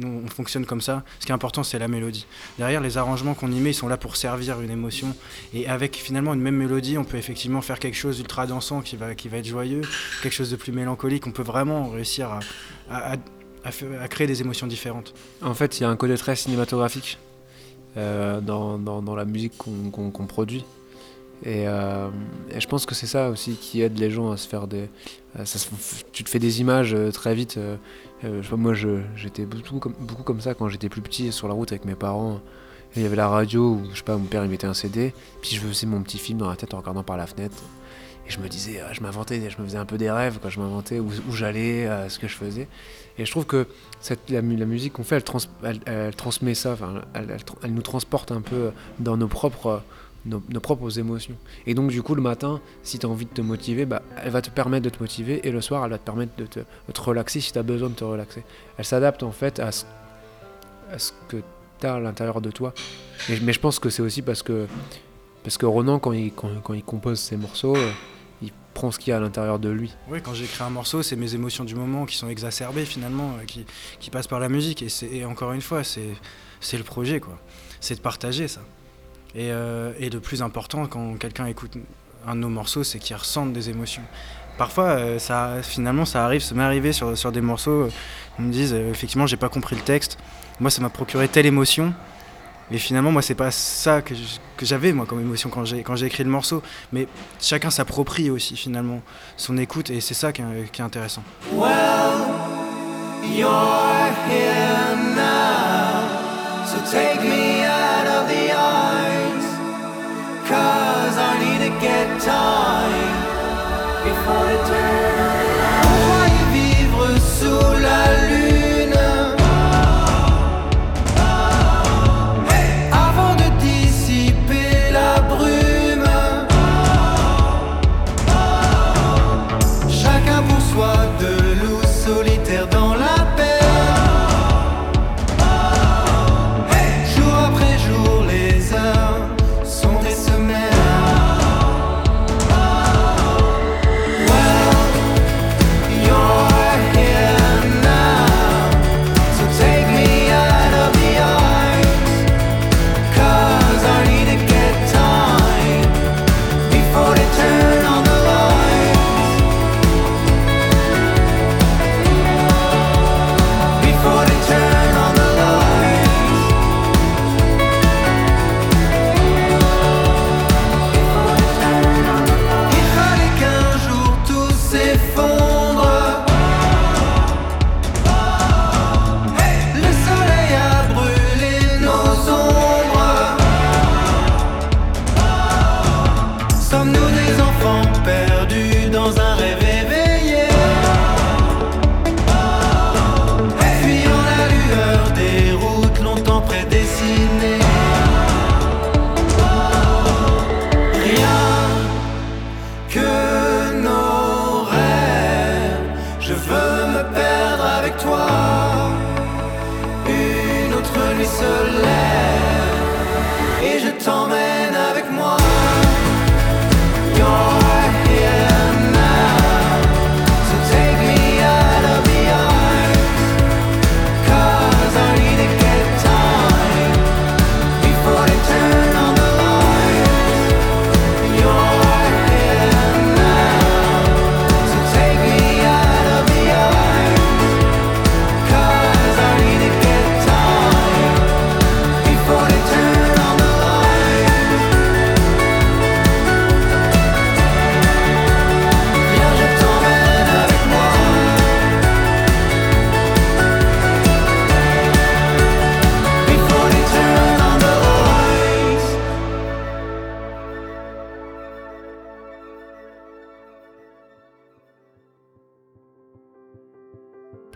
on 0.02 0.26
fonctionne 0.28 0.66
comme 0.66 0.80
ça. 0.80 1.02
Ce 1.18 1.26
qui 1.26 1.32
est 1.32 1.34
important, 1.34 1.62
c'est 1.62 1.78
la 1.78 1.88
mélodie. 1.88 2.26
Derrière, 2.58 2.80
les 2.80 2.96
arrangements 2.96 3.34
qu'on 3.34 3.50
y 3.50 3.60
met, 3.60 3.70
ils 3.70 3.74
sont 3.74 3.88
là 3.88 3.96
pour 3.96 4.16
servir 4.16 4.60
une 4.60 4.70
émotion. 4.70 5.14
Et 5.54 5.66
avec 5.68 5.96
finalement 5.96 6.32
une 6.34 6.40
même 6.40 6.56
mélodie, 6.56 6.96
on 6.98 7.04
peut 7.04 7.16
effectivement 7.18 7.60
faire 7.60 7.78
quelque 7.78 7.96
chose 7.96 8.16
d'ultra 8.18 8.46
dansant 8.46 8.80
qui 8.82 8.96
va, 8.96 9.14
qui 9.14 9.28
va 9.28 9.38
être 9.38 9.46
joyeux, 9.46 9.82
quelque 10.22 10.32
chose 10.34 10.50
de 10.50 10.56
plus 10.56 10.72
mélancolique. 10.72 11.26
On 11.26 11.32
peut 11.32 11.42
vraiment 11.42 11.88
réussir 11.88 12.30
à, 12.90 13.12
à- 13.14 13.16
créer 14.08 14.26
des 14.26 14.40
émotions 14.40 14.66
différentes. 14.66 15.12
En 15.42 15.54
fait, 15.54 15.78
il 15.78 15.82
y 15.82 15.86
a 15.86 15.90
un 15.90 15.96
côté 15.96 16.14
très 16.16 16.34
cinématographique 16.36 17.18
euh, 17.96 18.40
dans, 18.40 18.78
dans- 18.78 19.14
la 19.16 19.24
musique 19.24 19.52
qu'on 19.58 20.26
produit. 20.26 20.64
Et, 21.44 21.66
euh, 21.66 22.08
et 22.54 22.60
je 22.60 22.68
pense 22.68 22.84
que 22.86 22.94
c'est 22.94 23.06
ça 23.06 23.30
aussi 23.30 23.54
qui 23.54 23.80
aide 23.80 23.98
les 23.98 24.10
gens 24.10 24.30
à 24.30 24.36
se 24.36 24.46
faire 24.46 24.66
des. 24.66 24.88
tu 26.12 26.22
te 26.24 26.28
fais 26.28 26.38
des 26.38 26.60
images 26.60 26.92
euh, 26.94 27.10
très 27.10 27.34
vite. 27.34 27.58
Euh, 28.24 28.26
euh, 28.28 28.38
je 28.42 28.44
sais 28.44 28.50
pas, 28.50 28.56
moi, 28.56 28.74
j'étais 29.16 29.44
beaucoup 29.46 29.78
comme, 29.78 29.94
beaucoup 30.00 30.22
comme 30.22 30.40
ça 30.40 30.54
quand 30.54 30.68
j'étais 30.68 30.88
plus 30.88 31.00
petit 31.02 31.32
sur 31.32 31.48
la 31.48 31.54
route 31.54 31.72
avec 31.72 31.84
mes 31.84 31.94
parents. 31.94 32.40
Il 32.96 33.02
y 33.02 33.06
avait 33.06 33.16
la 33.16 33.28
radio 33.28 33.74
où, 33.74 33.82
je 33.92 33.98
sais 33.98 34.02
pas, 34.02 34.16
mon 34.16 34.24
père 34.24 34.44
il 34.44 34.50
mettait 34.50 34.66
un 34.66 34.74
CD. 34.74 35.14
Puis 35.42 35.52
je 35.54 35.60
faisais 35.60 35.86
mon 35.86 36.02
petit 36.02 36.18
film 36.18 36.38
dans 36.38 36.50
la 36.50 36.56
tête 36.56 36.74
en 36.74 36.78
regardant 36.78 37.04
par 37.04 37.16
la 37.16 37.26
fenêtre. 37.26 37.56
Et 38.26 38.30
je 38.32 38.40
me 38.40 38.48
disais, 38.48 38.80
ah, 38.80 38.92
je 38.92 39.00
m'inventais, 39.00 39.48
je 39.48 39.60
me 39.60 39.66
faisais 39.66 39.78
un 39.78 39.84
peu 39.84 39.96
des 39.96 40.10
rêves 40.10 40.38
quand 40.42 40.50
je 40.50 40.60
m'inventais 40.60 40.98
où, 41.00 41.08
j'allais, 41.32 41.86
euh, 41.86 42.08
ce 42.08 42.18
que 42.18 42.26
je 42.28 42.34
faisais. 42.36 42.68
Et 43.18 43.24
je 43.24 43.30
trouve 43.30 43.46
que 43.46 43.66
cette, 44.00 44.28
la, 44.30 44.42
mu- 44.42 44.56
la 44.56 44.66
musique 44.66 44.94
qu'on 44.94 45.04
fait, 45.04 45.16
elle, 45.16 45.24
trans- 45.24 45.38
elle- 45.62 46.14
transmet 46.16 46.54
ça, 46.54 46.76
elle, 47.14 47.36
elle 47.62 47.74
nous 47.74 47.82
transporte 47.82 48.32
un 48.32 48.40
peu 48.40 48.70
dans 48.98 49.16
nos 49.16 49.28
propres, 49.28 49.82
nos, 50.26 50.40
propres 50.60 50.98
émotions. 50.98 51.36
Et 51.66 51.74
donc, 51.74 51.90
du 51.90 52.02
coup, 52.02 52.14
le 52.14 52.22
matin, 52.22 52.60
si 52.82 52.98
tu 52.98 53.06
as 53.06 53.08
envie 53.08 53.26
de 53.26 53.30
te 53.30 53.40
motiver, 53.40 53.86
bah, 53.86 54.02
elle 54.22 54.30
va 54.30 54.42
te 54.42 54.50
permettre 54.50 54.84
de 54.84 54.90
te 54.90 55.00
motiver, 55.00 55.46
et 55.46 55.50
le 55.50 55.60
soir, 55.60 55.84
elle 55.84 55.90
va 55.90 55.98
te 55.98 56.04
permettre 56.04 56.32
de 56.36 56.46
te, 56.46 56.60
de 56.60 56.92
te 56.92 57.00
relaxer 57.00 57.40
si 57.40 57.52
tu 57.52 57.58
as 57.58 57.62
besoin 57.62 57.88
de 57.88 57.94
te 57.94 58.04
relaxer. 58.04 58.44
Elle 58.76 58.84
s'adapte 58.84 59.22
en 59.22 59.32
fait 59.32 59.58
à 59.60 59.72
ce, 59.72 59.84
à 60.92 60.98
ce 60.98 61.12
que 61.28 61.38
tu 61.80 61.86
as 61.86 61.94
à 61.94 62.00
l'intérieur 62.00 62.40
de 62.40 62.50
toi. 62.50 62.74
Mais, 63.28 63.52
je 63.52 63.60
pense 63.60 63.78
que 63.78 63.90
c'est 63.90 64.02
aussi 64.02 64.22
parce 64.22 64.42
que, 64.42 64.66
parce 65.42 65.56
que 65.58 65.66
Ronan, 65.66 65.98
quand 65.98 66.12
il, 66.12 66.32
quand, 66.32 66.50
quand 66.62 66.74
il 66.74 66.84
compose 66.84 67.18
ses 67.18 67.36
morceaux, 67.36 67.76
euh, 67.76 67.90
il 68.42 68.52
prend 68.74 68.90
ce 68.90 68.98
qu'il 68.98 69.10
y 69.10 69.14
a 69.14 69.16
à 69.16 69.20
l'intérieur 69.20 69.58
de 69.58 69.70
lui. 69.70 69.94
Oui, 70.08 70.20
quand 70.22 70.34
j'écris 70.34 70.62
un 70.62 70.70
morceau, 70.70 71.02
c'est 71.02 71.16
mes 71.16 71.34
émotions 71.34 71.64
du 71.64 71.74
moment 71.74 72.06
qui 72.06 72.16
sont 72.16 72.28
exacerbées 72.28 72.84
finalement, 72.84 73.36
euh, 73.40 73.44
qui, 73.44 73.64
qui 74.00 74.10
passent 74.10 74.26
par 74.26 74.40
la 74.40 74.48
musique. 74.48 74.82
Et, 74.82 74.88
et 75.12 75.24
encore 75.24 75.52
une 75.52 75.62
fois, 75.62 75.82
c'est 75.82 76.76
le 76.76 76.84
projet, 76.84 77.20
quoi. 77.20 77.38
C'est 77.80 77.94
de 77.94 78.00
partager 78.00 78.46
ça. 78.46 78.60
Et, 79.34 79.52
euh, 79.52 79.92
et 79.98 80.10
le 80.10 80.20
plus 80.20 80.42
important, 80.42 80.86
quand 80.86 81.14
quelqu'un 81.18 81.46
écoute 81.46 81.72
un 82.26 82.34
de 82.34 82.40
nos 82.40 82.48
morceaux, 82.48 82.84
c'est 82.84 82.98
qu'il 82.98 83.16
ressente 83.16 83.52
des 83.52 83.70
émotions. 83.70 84.02
Parfois, 84.58 84.88
euh, 84.88 85.18
ça, 85.18 85.62
finalement, 85.62 86.04
ça 86.04 86.22
arrive, 86.24 86.42
ça 86.42 86.54
m'est 86.54 86.62
arrivé 86.62 86.92
sur, 86.92 87.16
sur 87.16 87.32
des 87.32 87.40
morceaux, 87.40 87.84
euh, 87.84 87.90
ils 88.38 88.44
me 88.44 88.52
disent, 88.52 88.74
euh, 88.74 88.90
effectivement, 88.90 89.26
j'ai 89.26 89.38
pas 89.38 89.48
compris 89.48 89.74
le 89.74 89.80
texte. 89.80 90.18
Moi, 90.60 90.70
ça 90.70 90.82
m'a 90.82 90.90
procuré 90.90 91.28
telle 91.28 91.46
émotion. 91.46 91.94
Et 92.70 92.76
finalement, 92.76 93.10
moi, 93.10 93.22
c'est 93.22 93.34
pas 93.34 93.50
ça 93.50 94.02
que 94.02 94.14
j'avais, 94.60 94.92
moi, 94.92 95.06
comme 95.06 95.20
émotion 95.20 95.48
quand 95.48 95.64
j'ai 95.64 95.82
quand 95.82 95.96
j'ai 95.96 96.06
écrit 96.06 96.22
le 96.24 96.30
morceau. 96.30 96.62
Mais 96.92 97.08
chacun 97.40 97.70
s'approprie 97.70 98.28
aussi, 98.28 98.54
finalement, 98.54 99.00
son 99.38 99.56
écoute, 99.56 99.88
et 99.88 100.00
c'est 100.00 100.14
ça 100.14 100.30
qui 100.30 100.42
est, 100.42 100.80
intéressant. 100.80 101.22
Get 111.80 112.20
time 112.20 113.24
before 114.04 114.50
it 114.50 114.66
turns. 114.66 115.09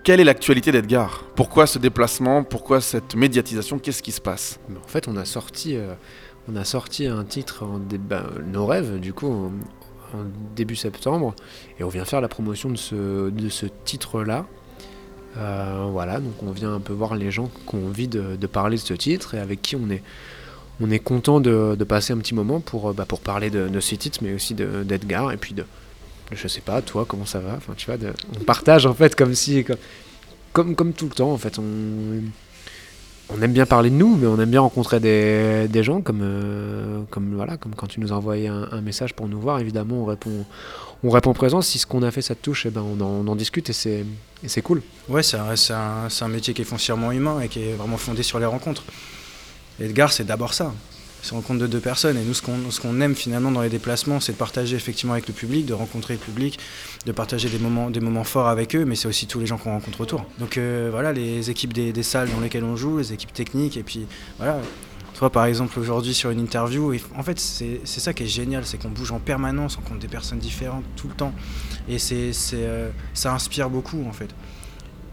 Quelle 0.04 0.20
est 0.20 0.24
l'actualité 0.24 0.70
d'Edgar? 0.70 1.24
Pourquoi 1.34 1.66
ce 1.66 1.78
déplacement? 1.78 2.44
Pourquoi 2.44 2.82
cette 2.82 3.14
médiatisation? 3.14 3.78
Qu'est-ce 3.78 4.02
qui 4.02 4.12
se 4.12 4.20
passe? 4.20 4.60
En 4.70 4.86
fait, 4.86 5.08
on 5.08 5.16
a 5.16 5.24
sorti, 5.24 5.76
euh, 5.76 5.94
on 6.46 6.56
a 6.56 6.64
sorti 6.64 7.06
un 7.06 7.24
titre 7.24 7.64
ben, 7.80 8.26
Nos 8.52 8.66
rêves, 8.66 9.00
du 9.00 9.14
coup, 9.14 9.28
en, 9.28 9.50
début 10.54 10.76
septembre, 10.76 11.34
et 11.80 11.84
on 11.84 11.88
vient 11.88 12.04
faire 12.04 12.20
la 12.20 12.28
promotion 12.28 12.68
de 12.68 12.76
ce, 12.76 13.30
de 13.30 13.48
ce 13.48 13.64
titre-là. 13.86 14.46
Euh, 15.38 15.88
voilà, 15.90 16.20
donc 16.20 16.34
on 16.42 16.52
vient 16.52 16.74
un 16.74 16.80
peu 16.80 16.92
voir 16.92 17.16
les 17.16 17.30
gens 17.30 17.48
qui 17.66 17.74
ont 17.74 17.86
envie 17.86 18.06
de, 18.06 18.36
parler 18.46 18.76
de 18.76 18.82
ce 18.82 18.92
titre 18.92 19.34
et 19.34 19.38
avec 19.38 19.62
qui 19.62 19.74
on 19.74 19.88
est, 19.88 20.02
on 20.82 20.90
est 20.90 20.98
content 20.98 21.40
de, 21.40 21.82
passer 21.88 22.12
un 22.12 22.18
petit 22.18 22.34
moment 22.34 22.60
pour, 22.60 22.90
euh, 22.90 22.92
bah, 22.92 23.06
pour 23.06 23.20
parler 23.20 23.48
de, 23.48 23.68
de 23.68 23.80
ce 23.80 23.94
titre, 23.94 24.18
mais 24.20 24.34
aussi 24.34 24.52
de- 24.52 24.82
d'Edgar 24.82 25.32
et 25.32 25.38
puis 25.38 25.54
de, 25.54 25.64
je 26.32 26.48
sais 26.48 26.60
pas, 26.60 26.82
toi, 26.82 27.04
comment 27.06 27.26
ça 27.26 27.40
va? 27.40 27.54
Enfin, 27.56 27.74
tu 27.76 27.87
vois, 27.87 27.96
on 28.38 28.44
partage 28.44 28.87
en 28.87 28.94
fait 28.94 29.14
comme 29.14 29.34
si, 29.34 29.64
comme, 30.52 30.74
comme, 30.74 30.92
tout 30.92 31.06
le 31.06 31.14
temps 31.14 31.32
en 31.32 31.38
fait. 31.38 31.58
On, 31.58 31.64
on 33.30 33.40
aime 33.40 33.52
bien 33.52 33.64
parler 33.66 33.90
de 33.90 33.94
nous, 33.94 34.16
mais 34.16 34.26
on 34.26 34.38
aime 34.38 34.50
bien 34.50 34.60
rencontrer 34.60 35.00
des, 35.00 35.66
des 35.68 35.82
gens 35.82 36.02
comme, 36.02 36.20
euh, 36.22 37.00
comme, 37.10 37.34
voilà, 37.34 37.56
comme 37.56 37.74
quand 37.74 37.87
tu 37.87 38.00
nous 38.00 38.12
as 38.12 38.16
un, 38.16 38.80
message 38.82 39.14
pour 39.14 39.28
nous 39.28 39.40
voir. 39.40 39.60
Évidemment, 39.60 40.02
on 40.02 40.04
répond, 40.04 40.44
on 41.02 41.10
répond 41.10 41.32
présent. 41.32 41.62
Si 41.62 41.78
ce 41.78 41.87
qu'on 41.87 42.02
a 42.02 42.10
fait, 42.10 42.20
ça 42.22 42.34
te 42.34 42.42
touche, 42.42 42.66
eh 42.66 42.70
ben, 42.70 42.82
on, 42.82 43.26
en, 43.26 43.37
discute 43.37 43.70
et 43.70 43.72
c'est 43.72 44.04
c'est 44.46 44.60
cool. 44.60 44.82
Ouais, 45.08 45.22
c'est 45.22 45.38
un, 45.38 45.50
un- 45.52 46.08
c'est 46.10 46.24
un 46.24 46.28
métier 46.28 46.52
qui 46.52 46.62
est 46.62 46.66
foncièrement 46.66 47.12
humain 47.12 47.40
et 47.40 47.48
qui 47.48 47.62
est 47.62 47.72
vraiment 47.72 47.96
fondé 47.96 48.22
sur 48.22 48.38
les 48.38 48.46
rencontres. 48.46 48.84
Edgar, 49.80 50.12
c'est 50.12 50.24
d'abord 50.24 50.52
ça. 50.52 50.72
Une 51.30 51.38
rencontre 51.38 51.60
de 51.60 51.66
deux 51.66 51.80
personnes. 51.80 52.16
Et 52.16 52.22
nous, 52.22 52.34
ce 52.34 52.42
qu'on 52.42 52.58
qu'on 52.82 53.00
aime 53.00 53.14
finalement 53.14 53.50
dans 53.50 53.62
les 53.62 53.70
déplacements, 53.70 54.20
c'est 54.20 54.32
de 54.32 54.37
partager 54.37 54.76
effectivement 54.76 55.14
avec 55.14 55.26
le 55.26 55.34
public, 55.34 55.64
de 55.64 55.72
rencontrer 55.72 56.14
le 56.14 56.20
public, 56.20 56.58
de 57.06 57.12
partager 57.12 57.48
des 57.48 57.58
moments, 57.58 57.90
des 57.90 58.00
moments 58.00 58.24
forts 58.24 58.48
avec 58.48 58.76
eux, 58.76 58.84
mais 58.84 58.94
c'est 58.94 59.08
aussi 59.08 59.26
tous 59.26 59.40
les 59.40 59.46
gens 59.46 59.56
qu'on 59.56 59.72
rencontre 59.72 60.00
autour. 60.00 60.26
Donc 60.38 60.58
euh, 60.58 60.88
voilà, 60.90 61.12
les 61.12 61.50
équipes 61.50 61.72
des, 61.72 61.92
des 61.92 62.02
salles 62.02 62.30
dans 62.30 62.40
lesquelles 62.40 62.64
on 62.64 62.76
joue, 62.76 62.98
les 62.98 63.12
équipes 63.12 63.32
techniques, 63.32 63.76
et 63.76 63.82
puis 63.82 64.06
voilà. 64.38 64.58
Toi, 65.14 65.30
par 65.30 65.44
exemple, 65.44 65.78
aujourd'hui 65.78 66.12
sur 66.12 66.30
une 66.30 66.40
interview, 66.40 66.92
en 67.16 67.22
fait, 67.22 67.38
c'est 67.38 67.87
ça 67.87 68.12
qui 68.12 68.24
est 68.24 68.26
génial, 68.26 68.66
c'est 68.66 68.78
qu'on 68.78 68.88
bouge 68.88 69.12
en 69.12 69.20
permanence, 69.20 69.76
on 69.78 69.82
rencontre 69.82 70.00
des 70.00 70.08
personnes 70.08 70.40
différentes 70.40 70.84
tout 70.96 71.06
le 71.06 71.14
temps. 71.14 71.32
Et 71.88 72.00
c'est, 72.00 72.32
euh, 72.54 72.90
ça 73.14 73.32
inspire 73.32 73.70
beaucoup, 73.70 74.04
en 74.08 74.12
fait. 74.12 74.34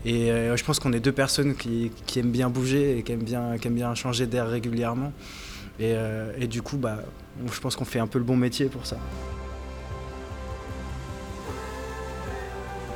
Et 0.03 0.31
euh, 0.31 0.57
je 0.57 0.63
pense 0.63 0.79
qu'on 0.79 0.91
est 0.93 0.99
deux 0.99 1.11
personnes 1.11 1.55
qui, 1.55 1.91
qui 2.07 2.17
aiment 2.17 2.31
bien 2.31 2.49
bouger 2.49 2.97
et 2.97 3.03
qui 3.03 3.11
aiment 3.11 3.23
bien, 3.23 3.59
qui 3.59 3.67
aiment 3.67 3.75
bien 3.75 3.93
changer 3.93 4.25
d'air 4.25 4.49
régulièrement. 4.49 5.13
Et, 5.81 5.93
euh, 5.95 6.31
et 6.37 6.45
du 6.45 6.61
coup, 6.61 6.77
bah, 6.77 6.97
je 7.51 7.59
pense 7.59 7.75
qu'on 7.75 7.85
fait 7.85 7.97
un 7.97 8.05
peu 8.05 8.19
le 8.19 8.23
bon 8.23 8.37
métier 8.37 8.67
pour 8.67 8.85
ça. 8.85 8.97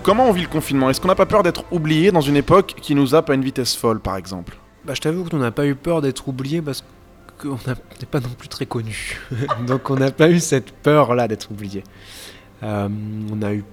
Comment 0.04 0.30
on 0.30 0.32
vit 0.32 0.44
le 0.44 0.48
confinement? 0.48 0.92
Est-ce 0.92 1.02
qu'on 1.02 1.08
n'a 1.08 1.16
pas 1.16 1.26
peur 1.26 1.42
d'être 1.42 1.64
oublié 1.72 2.12
dans 2.12 2.22
une 2.22 2.36
époque 2.36 2.76
qui 2.80 2.94
nous 2.94 3.08
zappe 3.08 3.32
à 3.32 3.34
une 3.34 3.44
vitesse 3.44 3.76
folle, 3.76 4.00
par 4.00 4.18
exemple? 4.18 4.56
Bah, 4.86 4.94
je 4.94 5.02
t'avoue 5.02 5.28
qu'on 5.28 5.38
n'a 5.38 5.50
pas 5.50 5.66
eu 5.66 5.74
peur 5.74 6.04
d'être 6.04 6.28
oublié 6.28 6.62
parce 6.62 6.84
qu'on 7.42 7.56
n'est 7.56 8.06
pas 8.12 8.20
non 8.20 8.30
plus 8.38 8.50
très 8.50 8.68
connu. 8.68 9.20
Donc 9.68 9.90
on 9.90 9.96
n'a 9.96 10.12
pas 10.12 10.30
eu 10.30 10.40
cette 10.40 10.72
peur-là 10.72 11.28
d'être 11.28 11.50
oublié. 11.50 11.84
Euh, 12.62 12.88
on, 13.34 13.42
a 13.42 13.56
eu, 13.56 13.64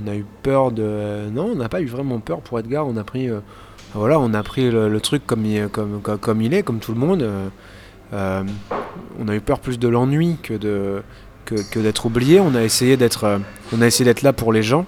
on 0.00 0.06
a 0.06 0.14
eu 0.14 0.24
peur 0.44 0.70
de... 0.70 1.28
Non, 1.32 1.46
on 1.46 1.56
n'a 1.56 1.68
pas 1.68 1.80
eu 1.80 1.86
vraiment 1.86 2.20
peur 2.20 2.40
pour 2.40 2.60
Edgar. 2.60 2.86
On 2.86 2.96
a 2.96 3.02
pris, 3.02 3.28
euh, 3.28 3.40
voilà, 3.94 4.20
on 4.20 4.32
a 4.34 4.44
pris 4.44 4.70
le, 4.70 4.88
le 4.88 5.00
truc 5.00 5.26
comme 5.26 5.44
il, 5.44 5.66
comme, 5.70 6.00
comme, 6.02 6.18
comme 6.18 6.40
il 6.40 6.54
est, 6.54 6.62
comme 6.62 6.78
tout 6.78 6.92
le 6.92 7.00
monde. 7.00 7.22
Euh, 7.22 7.48
euh, 8.12 8.44
on 9.18 9.28
a 9.28 9.34
eu 9.34 9.40
peur 9.40 9.60
plus 9.60 9.78
de 9.78 9.88
l'ennui 9.88 10.36
que 10.42 10.54
de 10.54 11.02
que, 11.44 11.78
d'être 11.78 12.06
oublié. 12.06 12.40
On 12.40 12.54
a 12.54 12.62
essayé 12.62 12.96
d'être, 12.96 13.24
euh, 13.24 13.38
on 13.72 13.80
a 13.80 13.86
essayé 13.86 14.04
d'être 14.04 14.22
là 14.22 14.34
pour 14.34 14.52
les 14.52 14.62
gens, 14.62 14.84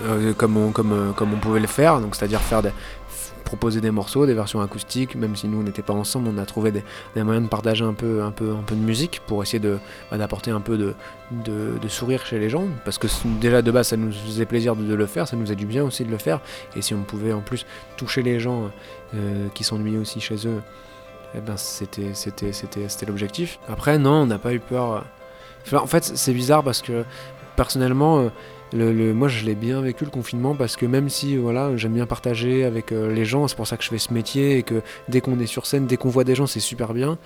euh, 0.00 0.32
comme 0.32 0.56
on, 0.56 0.72
comme, 0.72 1.12
comme 1.16 1.32
on 1.32 1.38
pouvait 1.38 1.60
le 1.60 1.68
faire. 1.68 2.00
Donc 2.00 2.16
c'est-à-dire 2.16 2.40
faire 2.40 2.62
proposer 3.44 3.80
des 3.80 3.90
morceaux, 3.90 4.26
des 4.26 4.34
versions 4.34 4.60
acoustiques, 4.60 5.14
même 5.14 5.34
si 5.34 5.48
nous 5.48 5.60
on 5.60 5.62
n'était 5.62 5.82
pas 5.82 5.94
ensemble, 5.94 6.28
on 6.28 6.36
a 6.36 6.44
trouvé 6.44 6.70
des, 6.70 6.82
des 7.14 7.22
moyens 7.22 7.46
de 7.46 7.48
partager 7.48 7.82
un 7.82 7.94
peu, 7.94 8.22
un 8.22 8.30
peu, 8.30 8.50
un 8.50 8.62
peu 8.62 8.74
de 8.74 8.80
musique 8.80 9.22
pour 9.26 9.42
essayer 9.42 9.58
de, 9.58 9.78
bah, 10.10 10.18
d'apporter 10.18 10.50
un 10.50 10.60
peu 10.60 10.76
de, 10.76 10.94
de, 11.30 11.88
sourire 11.88 12.26
chez 12.26 12.38
les 12.38 12.50
gens, 12.50 12.66
parce 12.84 12.98
que 12.98 13.06
déjà 13.40 13.62
de 13.62 13.70
base 13.70 13.88
ça 13.88 13.96
nous 13.96 14.12
faisait 14.12 14.44
plaisir 14.44 14.76
de, 14.76 14.94
le 14.94 15.06
faire, 15.06 15.26
ça 15.26 15.34
nous 15.34 15.50
a 15.50 15.54
du 15.54 15.64
bien 15.64 15.82
aussi 15.82 16.04
de 16.04 16.10
le 16.10 16.18
faire, 16.18 16.40
et 16.76 16.82
si 16.82 16.92
on 16.92 17.04
pouvait 17.04 17.32
en 17.32 17.40
plus 17.40 17.64
toucher 17.96 18.22
les 18.22 18.38
gens 18.38 18.70
qui 19.54 19.64
s'ennuyaient 19.64 19.96
aussi 19.96 20.20
chez 20.20 20.46
eux, 20.46 20.60
eh 21.34 21.40
ben 21.40 21.56
c'était, 21.56 22.14
c'était, 22.14 22.52
c'était, 22.52 22.88
c'était 22.88 23.06
l'objectif. 23.06 23.58
Après 23.68 23.98
non, 23.98 24.22
on 24.22 24.26
n'a 24.26 24.38
pas 24.38 24.52
eu 24.52 24.60
peur. 24.60 25.04
en 25.72 25.86
fait 25.86 26.04
c'est 26.04 26.32
bizarre 26.32 26.62
parce 26.62 26.82
que 26.82 27.04
personnellement 27.56 28.20
euh, 28.20 28.28
le, 28.72 29.14
moi, 29.14 29.28
je 29.28 29.44
l'ai 29.44 29.54
bien 29.54 29.80
vécu 29.80 30.04
le 30.04 30.10
confinement 30.10 30.54
parce 30.54 30.76
que 30.76 30.86
même 30.86 31.08
si 31.08 31.36
voilà, 31.36 31.76
j'aime 31.76 31.94
bien 31.94 32.06
partager 32.06 32.64
avec 32.64 32.92
euh, 32.92 33.12
les 33.12 33.24
gens, 33.24 33.48
c'est 33.48 33.56
pour 33.56 33.66
ça 33.66 33.76
que 33.76 33.84
je 33.84 33.88
fais 33.88 33.98
ce 33.98 34.12
métier 34.12 34.58
et 34.58 34.62
que 34.62 34.82
dès 35.08 35.20
qu'on 35.20 35.38
est 35.40 35.46
sur 35.46 35.66
scène, 35.66 35.86
dès 35.86 35.96
qu'on 35.96 36.10
voit 36.10 36.24
des 36.24 36.34
gens, 36.34 36.46
c'est 36.46 36.60
super 36.60 36.92
bien. 36.92 37.18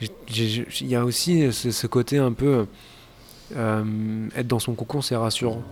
Il 0.00 0.66
y 0.82 0.96
a 0.96 1.04
aussi 1.04 1.52
ce, 1.52 1.86
côté 1.86 2.18
un 2.18 2.32
peu 2.32 2.66
euh, 3.56 4.28
être 4.36 4.46
dans 4.46 4.58
son 4.58 4.74
cocon, 4.74 5.00
c'est 5.00 5.16
rassurant. 5.16 5.62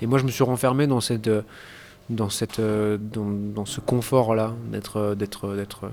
Et 0.00 0.06
moi, 0.06 0.18
je 0.18 0.24
me 0.24 0.30
suis 0.30 0.44
renfermé 0.44 0.86
dans 0.86 1.00
cette 1.00 1.30
dans 2.08 2.30
cette 2.30 2.60
dans, 2.60 3.26
dans 3.26 3.66
ce 3.66 3.80
confort 3.80 4.36
là, 4.36 4.54
d'être 4.70 5.16
d'être 5.16 5.90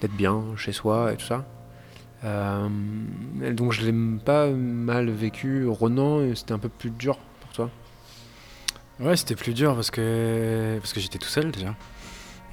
d'être 0.00 0.16
bien 0.16 0.42
chez 0.56 0.72
soi 0.72 1.12
et 1.12 1.16
tout 1.16 1.26
ça. 1.26 1.44
Euh, 2.24 2.68
donc 3.52 3.72
je 3.72 3.86
l'ai 3.86 4.18
pas 4.18 4.48
mal 4.48 5.10
vécu. 5.10 5.66
Ronan, 5.66 6.34
c'était 6.34 6.52
un 6.52 6.58
peu 6.58 6.68
plus 6.68 6.90
dur 6.90 7.16
pour 7.40 7.50
toi? 7.52 7.70
Ouais, 9.00 9.16
c'était 9.16 9.36
plus 9.36 9.54
dur 9.54 9.74
parce 9.74 9.90
que, 9.90 10.78
parce 10.80 10.92
que 10.92 11.00
j'étais 11.00 11.18
tout 11.18 11.28
seul 11.28 11.50
déjà. 11.50 11.74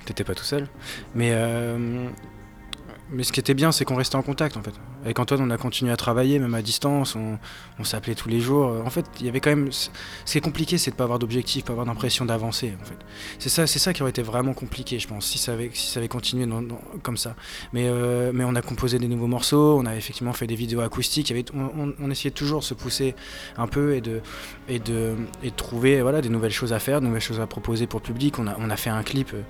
T'étais 0.06 0.24
pas 0.24 0.36
tout 0.36 0.44
seul. 0.44 0.68
Mais, 1.16 1.32
euh, 1.34 2.08
mais 3.10 3.24
ce 3.24 3.32
qui 3.32 3.40
était 3.40 3.56
bien, 3.56 3.72
c'est 3.72 3.86
qu'on 3.86 3.96
restait 3.96 4.18
en 4.18 4.22
contact 4.22 4.56
en 4.56 4.62
fait. 4.62 4.74
Avec 5.06 5.20
Antoine, 5.20 5.42
on 5.42 5.52
a 5.52 5.58
continué 5.58 5.92
à 5.92 5.98
travailler, 5.98 6.40
même 6.40 6.56
à 6.56 6.62
distance, 6.62 7.16
on, 7.16 7.84
s'appelait 7.84 8.16
tous 8.16 8.28
les 8.28 8.40
jours. 8.40 8.82
En 8.84 8.90
fait, 8.90 9.06
il 9.20 9.28
y 9.28 9.30
avait 9.30 9.40
quand 9.40 9.52
même. 9.52 9.72
Ce 9.72 9.90
qui 10.26 10.38
est 10.40 10.42
compliqué, 10.42 10.80
c'est 10.80 10.92
de 10.92 10.96
pas 10.96 11.04
avoir 11.04 11.20
d'objectif, 11.20 11.64
pas 11.64 11.74
avoir 11.74 11.86
d'impression 11.86 12.26
d'avancer 12.26 12.74
en 12.82 12.86
fait. 12.86 12.98
C'est 13.38 13.50
ça, 13.50 13.68
ça 13.68 13.94
qui 13.94 14.02
aurait 14.02 14.10
été 14.10 14.24
vraiment 14.24 14.54
compliqué, 14.54 14.98
je 14.98 15.08
pense, 15.08 15.28
si 15.28 15.38
ça 15.38 15.54
avait, 15.54 15.70
si 15.74 15.88
ça 15.88 16.00
avait 16.00 16.08
continué 16.08 16.48
comme 17.04 17.18
ça. 17.18 17.36
Mais, 17.72 17.88
euh, 17.88 18.32
mais 18.34 18.44
on 18.44 18.56
a 18.56 18.62
composé 18.62 18.98
des 18.98 19.08
nouveaux 19.08 19.28
morceaux, 19.28 19.78
on 19.80 19.86
a 19.86 19.96
effectivement 19.96 20.34
fait 20.34 20.48
des 20.48 20.56
vidéos 20.56 20.82
acoustiques, 20.82 21.34
on, 21.54 22.10
essayait 22.10 22.32
toujours 22.32 22.60
de 22.60 22.66
se 22.66 22.74
pousser 22.74 23.16
un 23.58 23.68
peu 23.68 23.96
et 23.96 24.02
de, 24.02 24.22
et 24.68 24.80
de, 24.80 25.16
et 25.44 25.52
trouver 25.52 26.02
voilà, 26.02 26.22
des 26.22 26.30
nouvelles 26.30 26.52
choses 26.52 26.74
à 26.74 26.80
faire, 26.80 27.02
de 27.02 27.06
nouvelles 27.06 27.22
choses 27.22 27.40
à 27.40 27.48
proposer 27.48 27.88
pour 27.88 28.00
le 28.00 28.06
public. 28.06 28.40
On 28.40 28.48
a, 28.48 28.56
on 28.60 28.70
a 28.70 28.76
fait 28.76 28.90
un 28.90 29.04
clip 29.04 29.32
euh, 29.34 29.42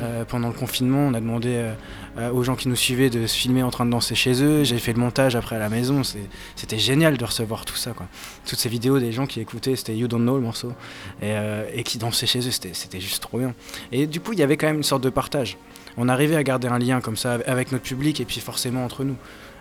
euh, 0.00 0.24
pendant 0.24 0.48
le 0.48 0.54
confinement, 0.54 1.06
on 1.06 1.14
a 1.14 1.20
demandé 1.20 1.50
euh, 1.54 1.74
euh, 2.18 2.32
aux 2.32 2.42
gens 2.42 2.56
qui 2.56 2.68
nous 2.68 2.76
suivaient 2.76 3.10
de 3.10 3.26
se 3.26 3.36
filmer 3.36 3.62
en 3.62 3.70
train 3.70 3.86
de 3.86 3.90
danser 3.90 4.14
chez 4.14 4.42
eux. 4.42 4.64
J'ai 4.64 4.78
fait 4.78 4.92
le 4.92 4.98
montage 4.98 5.36
après 5.36 5.56
à 5.56 5.60
la 5.60 5.68
maison. 5.68 6.02
C'était 6.56 6.78
génial 6.78 7.16
de 7.16 7.24
recevoir 7.24 7.64
tout 7.64 7.76
ça. 7.76 7.92
Quoi. 7.92 8.06
Toutes 8.46 8.58
ces 8.58 8.68
vidéos 8.68 8.98
des 8.98 9.12
gens 9.12 9.26
qui 9.26 9.40
écoutaient, 9.40 9.76
c'était 9.76 9.96
You 9.96 10.08
Don't 10.08 10.22
Know 10.22 10.36
le 10.36 10.42
morceau, 10.42 10.72
et, 11.22 11.82
qui 11.84 11.98
dansaient 11.98 12.26
chez 12.26 12.40
eux, 12.40 12.50
c'était 12.50 13.00
juste 13.00 13.22
trop 13.22 13.38
bien. 13.38 13.54
Et 13.92 14.06
du 14.06 14.20
coup, 14.20 14.32
il 14.32 14.38
y 14.38 14.42
avait 14.42 14.56
quand 14.56 14.66
même 14.66 14.78
une 14.78 14.82
sorte 14.82 15.04
de 15.04 15.10
partage. 15.10 15.56
On 15.96 16.08
arrivait 16.08 16.36
à 16.36 16.42
garder 16.42 16.66
un 16.66 16.78
lien 16.78 17.00
comme 17.00 17.16
ça 17.16 17.38
avec 17.46 17.70
notre 17.70 17.84
public 17.84 18.20
et 18.20 18.24
puis 18.24 18.40
forcément 18.40 18.84
entre 18.84 19.04
nous. 19.04 19.16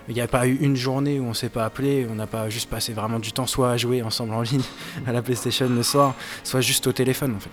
Il 0.10 0.15
n'y 0.15 0.22
a 0.22 0.28
pas 0.28 0.48
eu 0.48 0.58
une 0.60 0.76
journée 0.76 1.19
où 1.19 1.26
on 1.26 1.34
s'est 1.34 1.50
pas 1.50 1.63
appelé, 1.63 2.06
on 2.10 2.15
n'a 2.15 2.28
pas 2.28 2.50
juste 2.50 2.69
passé 2.69 2.91
vraiment 2.91 3.19
du 3.19 3.32
temps 3.32 3.48
soit 3.48 3.72
à 3.72 3.78
jouer 3.78 4.02
ensemble 4.02 4.34
en 4.34 4.41
ligne 4.41 4.63
à 5.08 5.13
la 5.13 5.22
PlayStation 5.22 5.69
le 5.69 5.84
soir, 5.84 6.15
soit 6.43 6.62
juste 6.62 6.88
au 6.88 6.91
téléphone 6.91 7.36
en 7.36 7.39
fait. 7.39 7.52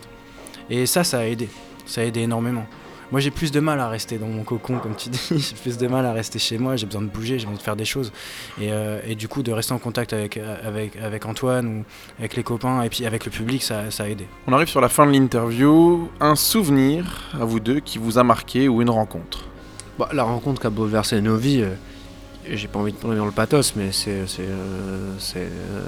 Et 0.69 0.87
ça, 0.87 1.05
ça 1.05 1.21
a 1.21 1.25
aidé. 1.25 1.49
Ça 1.91 2.03
a 2.03 2.05
aidé 2.05 2.21
énormément. 2.21 2.67
Moi, 3.11 3.21
j'ai 3.21 3.33
plus 3.33 3.51
de 3.51 3.59
mal 3.59 3.81
à 3.81 3.89
rester 3.89 4.17
dans 4.17 4.29
mon 4.29 4.45
cocon, 4.45 4.79
comme 4.79 4.95
tu 4.95 5.09
dis. 5.11 5.29
J'ai 5.31 5.57
plus 5.57 5.77
de 5.77 5.89
mal 5.89 6.07
à 6.07 6.13
rester 6.13 6.39
chez 6.39 6.57
moi. 6.57 6.77
J'ai 6.77 6.87
besoin 6.87 7.03
de 7.03 7.09
bouger, 7.09 7.41
j'ai 7.41 7.47
besoin 7.47 7.59
de 7.59 7.63
faire 7.63 7.75
des 7.75 7.85
choses. 7.85 8.13
Et, 8.61 8.71
euh, 8.71 9.01
et 9.05 9.17
du 9.17 9.27
coup, 9.27 9.43
de 9.43 9.51
rester 9.51 9.73
en 9.73 9.81
contact 9.81 10.13
avec, 10.13 10.39
avec, 10.65 10.95
avec 11.03 11.27
Antoine 11.27 11.67
ou 11.67 11.85
avec 12.21 12.37
les 12.37 12.45
copains 12.45 12.81
et 12.83 12.89
puis 12.89 13.05
avec 13.07 13.25
le 13.25 13.33
public, 13.33 13.65
ça, 13.65 13.91
ça 13.91 14.05
a 14.05 14.07
aidé. 14.07 14.29
On 14.47 14.53
arrive 14.53 14.69
sur 14.69 14.81
la 14.81 14.89
fin 14.89 15.05
de 15.05 15.11
l'interview. 15.11 16.09
Un 16.21 16.37
souvenir 16.37 17.29
à 17.35 17.45
vous 17.45 17.59
deux 17.59 17.81
qui 17.81 17.99
vous 17.99 18.19
a 18.19 18.23
marqué 18.23 18.69
ou 18.69 18.83
une 18.83 18.91
rencontre? 18.91 19.47
Bah, 19.99 20.11
la 20.13 20.23
rencontre 20.23 20.61
qui 20.61 20.69
a 20.69 20.71
bouleversé 20.71 21.21
nos 21.21 21.37
vies, 21.37 21.63
euh, 21.63 21.75
j'ai 22.49 22.69
pas 22.69 22.79
envie 22.79 22.93
de 22.93 22.99
prendre 22.99 23.17
dans 23.17 23.27
le 23.27 23.33
pathos, 23.33 23.75
mais 23.75 23.91
c'est 23.91 24.29
c'est, 24.29 24.43
euh, 24.43 25.15
c'est, 25.19 25.41
euh, 25.41 25.83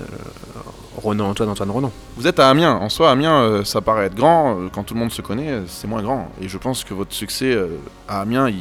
Ronan 1.02 1.28
Antoine 1.30 1.48
Antoine 1.48 1.70
Ronan. 1.70 1.92
Vous 2.16 2.26
êtes 2.26 2.38
à 2.38 2.48
Amiens. 2.48 2.74
En 2.76 2.88
soi, 2.88 3.10
Amiens, 3.10 3.40
euh, 3.42 3.64
ça 3.64 3.80
paraît 3.80 4.06
être 4.06 4.14
grand. 4.14 4.58
Euh, 4.60 4.68
Quand 4.72 4.84
tout 4.84 4.94
le 4.94 5.00
monde 5.00 5.10
se 5.12 5.22
connaît, 5.22 5.50
euh, 5.50 5.62
c'est 5.66 5.86
moins 5.88 6.02
grand. 6.02 6.30
Et 6.40 6.48
je 6.48 6.58
pense 6.58 6.84
que 6.84 6.94
votre 6.94 7.12
succès 7.12 7.52
euh, 7.52 7.68
à 8.08 8.20
Amiens, 8.20 8.48
il, 8.48 8.56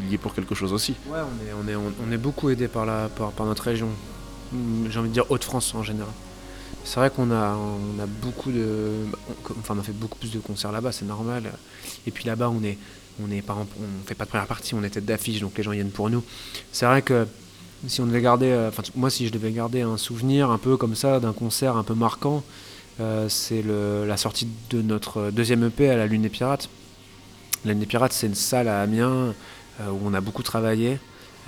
il 0.00 0.10
y 0.10 0.14
est 0.14 0.18
pour 0.18 0.34
quelque 0.34 0.54
chose 0.54 0.72
aussi. 0.72 0.94
Ouais, 1.08 1.18
on 1.20 1.46
est, 1.48 1.52
on 1.52 1.68
est, 1.68 1.76
on, 1.76 1.92
on 2.08 2.12
est 2.12 2.16
beaucoup 2.18 2.50
aidé 2.50 2.68
par, 2.68 2.86
la, 2.86 3.08
par, 3.08 3.30
par 3.32 3.46
notre 3.46 3.64
région. 3.64 3.88
Hum, 4.52 4.86
J'ai 4.90 4.98
envie 4.98 5.08
de 5.08 5.14
dire 5.14 5.30
Haute-France 5.30 5.74
en 5.74 5.82
général. 5.82 6.12
C'est 6.84 6.98
vrai 7.00 7.10
qu'on 7.10 7.30
a, 7.30 7.56
on 7.56 8.02
a 8.02 8.06
beaucoup 8.06 8.50
de. 8.50 8.88
on- 9.28 9.52
Enfin, 9.60 9.74
on 9.76 9.80
a 9.80 9.82
fait 9.82 9.92
beaucoup 9.92 10.18
plus 10.18 10.32
de 10.32 10.38
concerts 10.40 10.72
là-bas, 10.72 10.90
c'est 10.92 11.04
normal. 11.04 11.44
Et 12.06 12.10
puis 12.10 12.24
là-bas, 12.24 12.50
on 12.50 12.62
est, 12.64 12.76
on 13.22 13.30
est 13.30 13.42
par 13.42 13.58
on 13.58 13.66
fait 14.06 14.14
pas 14.14 14.24
de 14.24 14.30
première 14.30 14.46
partie, 14.46 14.74
on 14.74 14.82
est 14.82 14.90
tête 14.90 15.04
d'affiche, 15.04 15.40
donc 15.40 15.56
les 15.56 15.62
gens 15.62 15.70
viennent 15.72 15.90
pour 15.90 16.08
nous. 16.10 16.22
C'est 16.72 16.86
vrai 16.86 17.02
que 17.02 17.26
si 17.86 18.00
on 18.00 18.06
devait 18.06 18.22
garder. 18.22 18.46
euh, 18.46 18.68
Enfin, 18.68 18.82
moi, 18.94 19.10
si 19.10 19.26
je 19.26 19.32
devais 19.32 19.52
garder 19.52 19.82
un 19.82 19.96
souvenir 19.96 20.50
un 20.50 20.58
peu 20.58 20.76
comme 20.76 20.94
ça 20.94 21.20
d'un 21.20 21.32
concert 21.32 21.76
un 21.76 21.82
peu 21.82 21.94
marquant, 21.94 22.42
euh, 23.00 23.28
c'est 23.28 23.64
la 23.64 24.16
sortie 24.16 24.48
de 24.70 24.82
notre 24.82 25.30
deuxième 25.30 25.64
EP 25.64 25.90
à 25.90 25.96
la 25.96 26.06
Lune 26.06 26.22
des 26.22 26.28
Pirates. 26.28 26.68
La 27.64 27.72
Lune 27.72 27.80
des 27.80 27.86
Pirates, 27.86 28.12
c'est 28.12 28.26
une 28.26 28.34
salle 28.34 28.68
à 28.68 28.80
Amiens 28.82 29.34
euh, 29.80 29.90
où 29.90 30.00
on 30.04 30.14
a 30.14 30.20
beaucoup 30.20 30.42
travaillé. 30.42 30.98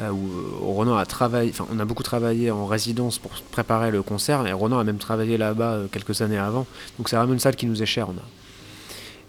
où 0.01 0.75
Ronan 0.75 0.97
a 0.97 1.07
travaillé, 1.07 1.51
enfin 1.51 1.66
on 1.73 1.79
a 1.79 1.85
beaucoup 1.85 2.03
travaillé 2.03 2.51
en 2.51 2.66
résidence 2.66 3.20
pour 3.20 3.31
préparer 3.53 3.92
le 3.92 4.03
concert 4.03 4.44
et 4.44 4.53
Ronan 4.53 4.81
a 4.81 4.85
même 4.85 4.99
travaillé 4.99 5.38
là-bas 5.38 5.83
quelques 5.92 6.20
années 6.20 6.38
avant. 6.38 6.66
Donc 6.99 7.09
c'est 7.09 7.16
vraiment 7.16 7.33
une 7.33 7.38
salle 7.38 7.55
qui 7.55 7.66
nous 7.66 7.81
est 7.81 7.87
chère. 7.87 8.09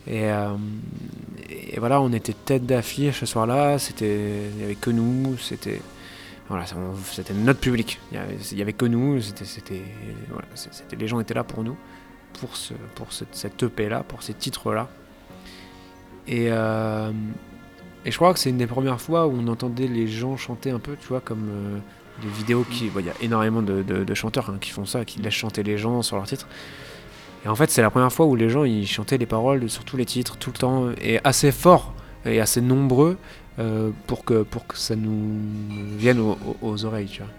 Et, 0.07 0.29
voilà, 1.77 2.01
on 2.01 2.11
était 2.13 2.33
tête 2.33 2.65
d'affiche 2.65 3.19
ce 3.19 3.25
soir-là. 3.25 3.77
C'était, 3.79 4.49
il 4.55 4.61
y 4.61 4.63
avait 4.63 4.75
que 4.75 4.89
nous. 4.89 5.37
C'était, 5.39 5.81
voilà, 6.49 6.65
c'était 7.05 7.33
notre 7.33 7.59
public. 7.59 7.99
Il 8.11 8.57
y 8.57 8.61
avait, 8.61 8.73
que 8.73 8.85
nous. 8.85 9.19
C'était, 9.21 9.81
les 10.97 11.07
gens 11.07 11.19
étaient 11.19 11.33
là 11.33 11.43
pour 11.43 11.63
nous, 11.63 11.75
pour 12.39 12.55
ce, 12.55 12.73
pour 12.95 13.11
ce- 13.11 13.25
cette 13.31 13.61
EP-là, 13.63 14.03
pour 14.03 14.21
ces 14.21 14.33
titres-là. 14.33 14.87
Euh, 16.29 17.11
et 18.05 18.11
je 18.11 18.15
crois 18.17 18.33
que 18.33 18.39
c'est 18.39 18.49
une 18.49 18.57
des 18.57 18.67
premières 18.67 19.01
fois 19.01 19.27
où 19.27 19.31
on 19.37 19.47
entendait 19.47 19.87
les 19.87 20.07
gens 20.07 20.37
chanter 20.37 20.69
un 20.71 20.79
peu, 20.79 20.95
tu 20.99 21.07
vois, 21.07 21.21
comme 21.21 21.47
euh, 21.49 21.77
des 22.21 22.27
vidéos 22.29 22.63
qui, 22.69 22.89
bon, 22.89 22.99
il 22.99 23.07
y 23.07 23.09
a 23.09 23.13
énormément 23.21 23.61
de 23.61 24.13
chanteurs 24.13 24.49
hein, 24.49 24.57
qui 24.61 24.69
font 24.71 24.85
ça, 24.85 25.05
qui 25.05 25.19
laissent 25.19 25.33
chanter 25.33 25.63
les 25.63 25.77
gens 25.77 26.01
sur 26.01 26.15
leurs 26.15 26.27
titres. 26.27 26.47
Et 27.43 27.47
en 27.47 27.55
fait, 27.55 27.69
c'est 27.69 27.81
la 27.81 27.89
première 27.91 28.11
fois 28.11 28.25
où 28.25 28.35
les 28.35 28.49
gens 28.49 28.63
ils 28.63 28.87
chantaient 28.87 29.17
les 29.19 29.25
paroles 29.27 29.69
sur 29.69 29.83
tous 29.85 29.97
les 29.97 30.05
titres, 30.05 30.37
tout 30.37 30.51
le 30.51 30.57
temps, 30.57 30.89
et 31.01 31.19
assez 31.23 31.51
fort 31.51 31.93
et 32.25 32.39
assez 32.39 32.59
nombreux 32.61 33.17
euh, 33.57 33.91
pour, 34.05 34.25
que, 34.25 34.43
pour 34.43 34.67
que 34.67 34.77
ça 34.77 34.97
nous 34.97 35.39
vienne 35.97 36.19
aux, 36.61 36.85
oreilles, 36.85 37.07
tu 37.07 37.21
vois. 37.21 37.31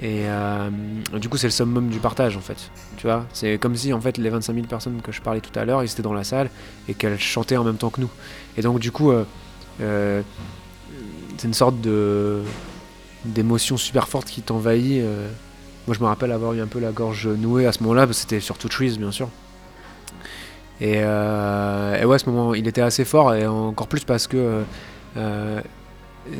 Et 0.00 0.28
euh, 0.28 0.68
du 1.14 1.30
coup, 1.30 1.38
c'est 1.38 1.46
le 1.46 1.52
summum 1.52 1.88
du 1.88 2.00
partage, 2.00 2.36
en 2.36 2.40
fait. 2.40 2.70
Tu 2.98 3.06
vois, 3.06 3.24
c'est 3.32 3.56
comme 3.56 3.74
si, 3.74 3.94
en 3.94 4.00
fait, 4.00 4.18
les 4.18 4.28
25 4.28 4.52
000 4.52 4.66
personnes 4.66 5.00
que 5.00 5.10
je 5.10 5.22
parlais 5.22 5.40
tout 5.40 5.58
à 5.58 5.64
l'heure, 5.64 5.82
ils 5.82 5.90
étaient 5.90 6.02
dans 6.02 6.12
la 6.12 6.22
salle 6.22 6.50
et 6.86 6.92
qu'elles 6.92 7.18
chantaient 7.18 7.56
en 7.56 7.64
même 7.64 7.78
temps 7.78 7.88
que 7.88 8.02
nous. 8.02 8.10
Et 8.58 8.62
donc, 8.62 8.78
du 8.78 8.92
coup, 8.92 9.10
euh, 9.10 10.22
c'est 11.38 11.46
une 11.46 11.54
sorte 11.54 11.80
de 11.80 12.42
d'émotion 13.24 13.76
super 13.78 14.06
forte 14.06 14.28
qui 14.28 14.42
t'envahit. 14.42 15.02
Moi, 15.86 15.96
je 15.96 16.00
me 16.00 16.06
rappelle 16.06 16.30
avoir 16.30 16.52
eu 16.52 16.60
un 16.60 16.66
peu 16.66 16.78
la 16.78 16.92
gorge 16.92 17.26
nouée 17.26 17.66
à 17.66 17.72
ce 17.72 17.82
moment-là, 17.84 18.06
parce 18.06 18.18
que 18.18 18.22
c'était 18.22 18.40
sur 18.40 18.58
Two 18.58 18.68
Trees, 18.68 18.98
bien 18.98 19.12
sûr. 19.12 19.30
Et 20.82 20.98
ouais, 20.98 21.04
à 21.04 22.18
ce 22.18 22.28
moment, 22.28 22.52
il 22.52 22.68
était 22.68 22.82
assez 22.82 23.06
fort, 23.06 23.34
et 23.34 23.46
encore 23.46 23.88
plus 23.88 24.04
parce 24.04 24.26
que 24.26 24.62
euh, 25.18 25.60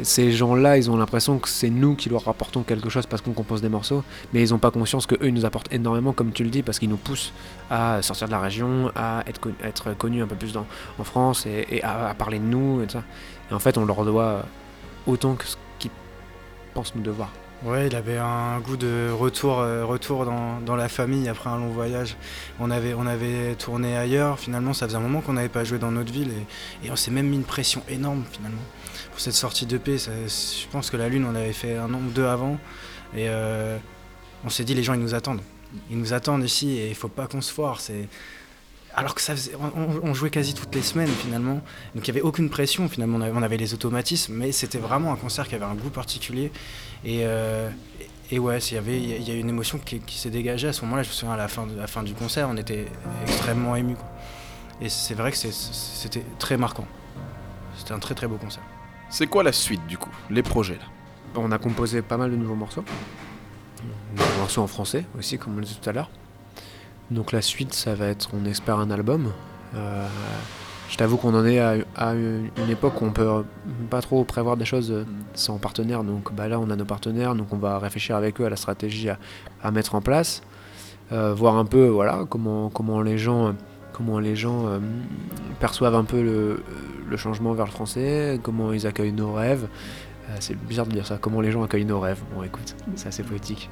ces 0.03 0.33
gens-là, 0.33 0.77
ils 0.77 0.91
ont 0.91 0.97
l'impression 0.99 1.39
que 1.39 1.49
c'est 1.49 1.71
nous 1.71 1.95
qui 1.95 2.11
leur 2.11 2.25
rapportons 2.25 2.63
quelque 2.63 2.91
chose 2.91 3.07
parce 3.07 3.23
qu'on 3.23 3.33
compose 3.33 3.63
des 3.63 3.71
morceaux, 3.71 4.03
mais 4.33 4.43
ils 4.43 4.51
n'ont 4.51 4.59
pas 4.59 4.71
conscience 4.71 5.07
qu'eux, 5.07 5.17
ils 5.23 5.33
nous 5.33 5.47
apportent 5.47 5.73
énormément, 5.73 6.13
comme 6.13 6.33
tu 6.33 6.45
le 6.45 6.51
dis, 6.51 6.63
parce 6.63 6.79
qu'ils 6.79 6.91
nous 6.91 6.99
poussent 6.99 7.33
à 7.71 8.03
sortir 8.03 8.27
de 8.29 8.33
la 8.33 8.41
région, 8.41 8.91
à 8.95 9.23
être, 9.27 9.41
con- 9.41 9.55
être 9.65 9.97
connus 9.97 10.23
un 10.23 10.27
peu 10.27 10.37
plus 10.37 10.53
dans, 10.53 10.67
en 10.99 11.05
France 11.05 11.47
et, 11.47 11.83
à, 11.83 12.15
parler 12.19 12.39
de 12.39 12.45
nous 12.45 12.83
et 12.83 12.89
ça. 12.91 13.03
Et 13.51 13.55
en 13.55 13.59
fait, 13.59 13.79
on 13.79 13.85
leur 13.87 14.05
doit 14.05 14.45
autant 15.07 15.35
que 15.37 15.47
ce 15.47 15.57
qu'ils 15.79 15.91
pensent 16.75 16.95
nous 16.95 17.03
devoir. 17.03 17.31
Ouais, 17.65 17.89
il 17.89 17.97
avait 17.97 18.19
un 18.19 18.61
goût 18.61 18.77
de 18.77 19.11
retour, 19.11 19.59
euh, 19.59 19.85
retour 19.85 20.25
dans, 20.25 20.77
la 20.77 20.89
famille 20.89 21.29
après 21.29 21.51
un 21.51 21.59
long 21.59 21.71
voyage. 21.71 22.17
On 22.61 22.71
avait, 22.71 22.95
on 22.95 23.05
avait 23.05 23.57
tourné 23.57 23.97
ailleurs, 23.97 24.39
finalement, 24.39 24.73
ça 24.73 24.87
faisait 24.87 24.97
un 24.97 25.01
moment 25.01 25.21
qu'on 25.23 25.33
n'avait 25.33 25.49
pas 25.49 25.65
joué 25.65 25.79
dans 25.79 25.91
notre 25.91 26.13
ville 26.13 26.31
et, 26.85 26.91
on 26.91 26.95
s'est 26.95 27.11
même 27.11 27.27
mis 27.27 27.37
une 27.37 27.43
pression 27.43 27.83
énorme 27.89 28.23
finalement. 28.31 28.63
Pour 29.11 29.19
cette 29.19 29.35
sortie 29.35 29.67
d'EP, 29.67 29.99
je 29.99 30.69
pense 30.71 30.89
que 30.89 30.97
la 30.97 31.09
Lune, 31.09 31.27
on 31.29 31.35
avait 31.35 31.53
fait 31.53 31.77
un 31.77 31.93
an 31.93 31.99
ou 31.99 32.11
deux 32.11 32.27
avant 32.27 32.59
et 33.13 33.29
euh, 33.29 33.77
on 34.45 34.51
s'est 34.51 34.63
dit 34.63 34.75
les 34.75 34.85
gens 34.85 34.95
ils 34.95 35.01
nous 35.01 35.15
attendent. 35.15 35.43
Ils 35.91 35.99
nous 35.99 36.13
attendent 36.13 36.45
ici 36.45 36.79
et 36.79 36.89
il 36.89 36.95
faut 36.95 37.09
pas 37.09 37.27
qu'on 37.27 37.41
se 37.41 37.53
foire. 37.53 37.81
Alors 38.99 39.15
que 39.15 39.21
ça 39.21 39.37
faisait, 39.37 39.53
on, 40.03 40.13
jouait 40.13 40.31
quasi 40.31 40.55
toutes 40.55 40.75
les 40.75 40.83
semaines 40.83 41.09
finalement, 41.09 41.61
donc 41.95 42.09
il 42.09 42.11
n'y 42.13 42.19
avait 42.19 42.21
aucune 42.21 42.51
pression 42.51 42.89
finalement, 42.89 43.19
on 43.19 43.21
avait, 43.21 43.33
on 43.33 43.43
avait 43.43 43.57
les 43.57 43.73
automatismes, 43.73 44.35
mais 44.35 44.51
c'était 44.51 44.79
vraiment 44.79 45.13
un 45.13 45.17
concert 45.17 45.47
qui 45.47 45.55
avait 45.55 45.65
un 45.65 45.77
goût 45.77 45.91
particulier. 45.91 46.51
Et, 47.05 47.21
euh, 47.23 47.71
et 48.33 48.41
ouais, 48.41 48.59
il 48.59 48.75
y 48.75 48.77
avait 48.77 49.01
il 49.01 49.29
y 49.29 49.31
a 49.31 49.35
une 49.35 49.51
émotion 49.51 49.79
qui, 49.79 50.01
qui 50.01 50.19
s'est 50.19 50.31
dégagée 50.31 50.67
à 50.67 50.73
ce 50.73 50.85
moment-là. 50.85 51.05
Je 51.05 51.11
me 51.11 51.13
souviens 51.15 51.35
à 51.35 51.37
la 51.37 51.47
fin, 51.47 51.65
de, 51.69 51.77
la 51.77 51.87
fin 51.87 52.03
du 52.03 52.13
concert, 52.15 52.49
on 52.51 52.57
était 52.57 52.87
extrêmement 53.23 53.77
ému. 53.77 53.95
Et 54.81 54.89
c'est 54.89 55.15
vrai 55.15 55.31
que 55.31 55.37
c'était 55.37 56.25
très 56.41 56.57
marquant. 56.57 56.87
C'était 57.77 57.93
un 57.93 58.01
très 58.01 58.17
très 58.17 58.27
beau 58.27 58.37
concert. 58.37 58.65
C'est 59.11 59.29
quoi 59.29 59.45
la 59.45 59.53
suite 59.53 59.87
du 59.87 59.97
coup 59.97 60.11
Les 60.29 60.43
projets 60.43 60.75
là? 60.75 60.87
On 61.37 61.53
a 61.53 61.59
composé 61.59 62.03
pas 62.03 62.17
mal 62.17 62.33
de 62.33 62.37
nouveaux 62.37 62.57
morceaux. 62.57 62.85
Des 64.17 64.25
morceaux 64.41 64.63
en 64.63 64.67
français 64.67 65.05
aussi, 65.17 65.39
comme 65.39 65.55
on 65.55 65.59
le 65.59 65.65
disait 65.65 65.79
tout 65.81 65.89
à 65.89 65.93
l'heure. 65.93 66.11
Donc 67.11 67.33
la 67.33 67.43
suite, 67.43 67.75
ça 67.75 67.95
va 67.95 68.07
être, 68.07 68.31
on 68.35 68.45
espère, 68.45 68.79
un 68.79 68.91
album. 68.91 69.33
Euh, 69.75 70.07
je 70.89 70.97
t'avoue 70.97 71.17
qu'on 71.17 71.35
en 71.35 71.45
est 71.45 71.59
à, 71.59 72.15
une 72.15 72.71
époque 72.71 73.01
où 73.01 73.05
on 73.05 73.13
peut 73.13 73.45
pas 73.91 74.01
trop 74.01 74.25
prévoir 74.25 74.57
des 74.57 74.65
choses 74.65 75.05
sans 75.35 75.59
partenaire. 75.59 76.05
Donc 76.05 76.33
bah 76.35 76.49
là, 76.49 76.59
on 76.59 76.71
a 76.71 76.77
nos 76.77 76.85
partenaires, 76.85 77.35
donc 77.35 77.53
on 77.53 77.59
va 77.59 77.79
réfléchir 77.79 78.17
avec 78.17 78.41
eux 78.41 78.45
à 78.45 78.51
la 78.51 78.57
stratégie 78.57 79.09
à, 79.63 79.71
mettre 79.71 79.95
en 79.95 80.01
place. 80.01 80.43
Euh, 81.13 81.33
voir 81.33 81.57
un 81.57 81.65
peu 81.65 81.87
voilà, 81.87 82.25
comment, 82.29 82.69
comment 82.69 83.01
les 83.01 83.17
gens, 83.17 83.55
comment 83.93 84.19
les 84.19 84.37
gens 84.37 84.67
euh, 84.67 84.79
perçoivent 85.59 85.95
un 85.95 86.05
peu 86.05 86.23
le 86.23 87.17
changement 87.17 87.53
vers 87.55 87.65
le 87.65 87.71
français, 87.71 88.39
comment 88.43 88.73
ils 88.73 88.87
accueillent 88.87 89.13
nos 89.13 89.33
rêves. 89.33 89.69
Euh, 90.29 90.37
c'est 90.41 90.55
bizarre 90.55 90.87
de 90.87 90.93
dire 90.93 91.07
ça, 91.07 91.17
comment 91.21 91.41
les 91.41 91.51
gens 91.51 91.63
accueillent 91.63 91.87
nos 91.87 92.01
rêves. 92.01 92.21
Bon, 92.35 92.43
écoute, 92.43 92.77
c'est 92.97 93.09
assez 93.09 93.23
poétique. 93.23 93.71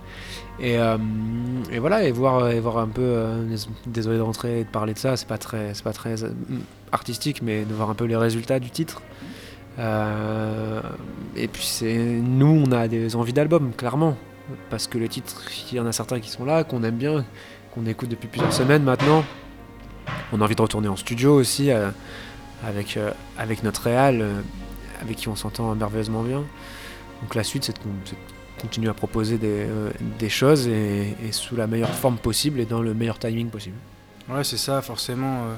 Et, 0.59 0.79
euh, 0.79 0.97
voilà, 1.79 2.05
et 2.05 2.13
voir, 2.13 2.49
et 2.49 2.61
voir 2.61 2.79
un 2.79 2.89
peu. 2.89 3.03
euh, 3.03 3.45
dés- 3.45 3.69
désolé 3.87 4.17
de 4.17 4.23
rentrer 4.23 4.61
et 4.61 4.65
de 4.65 4.69
parler 4.71 4.95
de 4.95 4.99
ça, 4.99 5.17
c'est 5.19 5.29
pas 5.29 5.37
très, 5.39 5.75
c'est 5.75 5.85
pas 5.85 5.93
très 5.93 6.25
euh, 6.25 6.31
artistique, 6.93 7.43
mais 7.43 7.65
de 7.67 7.75
voir 7.75 7.91
un 7.91 7.95
peu 7.95 8.05
les 8.07 8.17
résultats 8.17 8.59
du 8.59 8.71
titre. 8.71 9.03
Et 9.79 11.49
puis 11.49 11.63
c'est 11.65 11.95
nous, 11.99 12.65
on 12.67 12.73
a 12.73 12.89
des 12.89 13.15
envies 13.17 13.35
d'album, 13.35 13.73
clairement, 13.77 14.17
parce 14.71 14.87
que 14.87 14.97
les 14.97 15.09
titres, 15.09 15.43
il 15.71 15.77
y 15.77 15.81
en 15.81 15.85
a 15.87 15.93
certains 15.93 16.21
qui 16.21 16.31
sont 16.31 16.47
là, 16.47 16.65
qu'on 16.65 16.83
aime 16.83 16.97
bien, 16.97 17.27
qu'on 17.75 17.85
écoute 17.85 18.09
depuis 18.09 18.29
plusieurs 18.29 18.55
semaines 18.55 18.83
maintenant. 18.85 19.23
On 20.33 20.41
a 20.41 20.45
envie 20.45 20.55
de 20.57 20.63
retourner 20.63 20.89
en 20.89 20.97
studio 20.97 21.35
aussi 21.35 21.71
avec, 22.67 22.99
avec 23.37 23.63
notre 23.63 23.83
réal, 23.83 24.25
avec 25.01 25.17
qui 25.17 25.29
on 25.29 25.37
s'entend 25.37 25.75
merveilleusement 25.75 26.23
bien. 26.23 26.45
Donc 27.23 27.35
la 27.35 27.45
suite, 27.45 27.65
c'est 27.65 27.73
de, 27.77 27.81
continuer 28.61 28.89
à 28.89 28.95
proposer 28.95 29.39
des, 29.39 29.67
euh, 29.69 29.91
choses 30.29 30.67
et, 30.67 31.15
sous 31.31 31.57
la 31.57 31.67
meilleure 31.67 31.91
forme 31.95 32.17
possible 32.17 32.61
et 32.61 32.65
dans 32.65 32.81
le 32.83 32.95
meilleur 32.95 33.19
timing 33.19 33.49
possible. 33.49 33.77
Ouais, 34.29 34.45
c'est 34.45 34.57
ça, 34.57 34.83
forcément. 34.83 35.45
euh, 35.45 35.55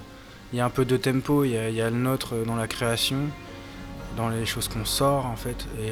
Il 0.52 0.58
y 0.58 0.60
a 0.60 0.64
un 0.64 0.70
peu 0.70 0.84
de 0.84 0.96
tempo, 0.96 1.44
il 1.44 1.50
y, 1.50 1.80
a- 1.80 1.90
le 1.90 1.96
nôtre 1.96 2.34
euh, 2.34 2.44
dans 2.44 2.56
la 2.56 2.66
création, 2.66 3.18
dans 4.16 4.28
les 4.30 4.46
choses 4.46 4.66
qu'on 4.68 4.84
sort 4.84 5.26
en 5.26 5.36
fait. 5.36 5.66
Et 5.80 5.90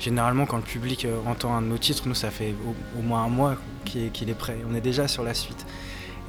généralement, 0.00 0.46
quand 0.46 0.56
le 0.56 0.62
public 0.62 1.06
entend 1.26 1.54
un 1.56 1.62
de 1.62 1.66
nos 1.68 1.78
titres, 1.78 2.02
nous, 2.06 2.14
ça 2.14 2.30
fait 2.30 2.54
au, 2.98 3.02
moins 3.02 3.22
un 3.24 3.28
mois 3.28 3.56
qu'il 3.84 4.02
est, 4.02 4.22
est 4.28 4.34
prêt. 4.34 4.58
On 4.70 4.74
est 4.74 4.80
déjà 4.80 5.08
sur 5.08 5.22
la 5.22 5.32
suite. 5.34 5.64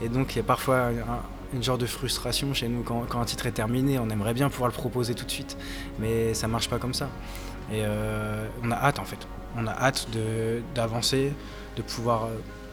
Et 0.03 0.07
donc, 0.09 0.35
il 0.35 0.37
y 0.37 0.41
a 0.41 0.43
parfois 0.43 0.87
un- 0.87 1.21
une 1.53 1.63
genre 1.63 1.77
de 1.77 1.85
frustration 1.85 2.53
chez 2.53 2.67
nous 2.67 2.83
quand, 2.83 3.05
un 3.19 3.25
titre 3.25 3.45
est 3.47 3.51
terminé. 3.51 3.99
On 3.99 4.09
aimerait 4.09 4.33
bien 4.33 4.49
pouvoir 4.49 4.69
le 4.69 4.75
proposer 4.75 5.15
tout 5.15 5.25
de 5.25 5.31
suite, 5.31 5.57
mais 5.99 6.33
ça 6.33 6.47
marche 6.47 6.69
pas 6.69 6.77
comme 6.77 6.93
ça. 6.93 7.09
Et 7.71 7.83
euh, 7.83 8.47
on 8.63 8.71
a 8.71 8.75
hâte 8.75 8.99
en 8.99 9.05
fait. 9.05 9.27
On 9.57 9.65
a 9.67 9.71
hâte 9.71 10.07
d'avancer, 10.75 11.33
de 11.75 11.81
pouvoir 11.81 12.27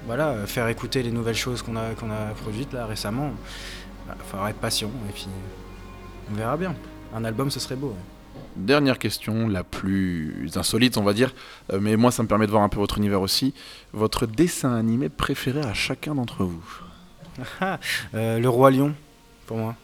euh, 0.08 0.46
faire 0.46 0.68
écouter 0.68 1.02
les 1.02 1.10
nouvelles 1.10 1.36
choses 1.36 1.62
qu'on 1.62 1.76
a, 1.76 1.94
qu'on 1.94 2.08
produites 2.42 2.72
là 2.72 2.86
récemment. 2.86 3.32
Il 4.08 4.24
faudra 4.30 4.50
être 4.50 4.58
patient 4.60 4.90
et 5.08 5.12
puis 5.12 5.26
on 6.30 6.34
verra 6.34 6.56
bien. 6.56 6.74
Un 7.14 7.24
album, 7.24 7.50
ce 7.50 7.60
serait 7.60 7.76
beau. 7.76 7.94
Dernière 8.56 8.98
question, 8.98 9.48
la 9.48 9.64
plus 9.64 10.50
insolite 10.56 10.96
on 10.96 11.02
va 11.02 11.12
dire, 11.12 11.34
euh, 11.72 11.78
mais 11.80 11.96
moi 11.96 12.10
ça 12.10 12.22
me 12.22 12.28
permet 12.28 12.46
de 12.46 12.50
voir 12.50 12.62
un 12.62 12.68
peu 12.68 12.78
votre 12.78 12.98
univers 12.98 13.20
aussi. 13.20 13.52
Votre 13.92 14.26
dessin 14.26 14.74
animé 14.74 15.08
préféré 15.08 15.60
à 15.60 15.74
chacun 15.74 16.14
d'entre 16.14 16.44
vous? 16.44 16.85
Euh, 18.14 18.38
le 18.38 18.48
Roi 18.48 18.70
Lion, 18.70 18.94
pour 19.46 19.56
moi. 19.56 19.74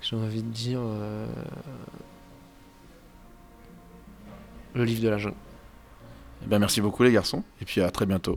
J'ai 0.00 0.16
envie 0.16 0.42
de 0.42 0.50
dire 0.50 0.80
euh, 0.80 1.26
le 4.74 4.84
livre 4.84 5.02
de 5.02 5.08
la 5.08 5.18
jungle. 5.18 5.36
Eh 6.44 6.46
ben, 6.46 6.58
merci 6.58 6.80
beaucoup 6.80 7.02
les 7.02 7.12
garçons, 7.12 7.42
et 7.60 7.64
puis 7.64 7.80
à 7.80 7.90
très 7.90 8.06
bientôt. 8.06 8.36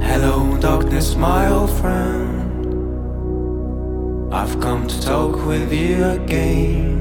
Hello, 0.00 0.56
darkness, 0.60 1.16
my 1.16 1.48
old 1.50 1.70
friend. 1.70 2.28
I've 4.32 4.60
come 4.60 4.86
to 4.86 5.00
talk 5.00 5.46
with 5.46 5.72
you 5.72 6.04
again. 6.04 6.98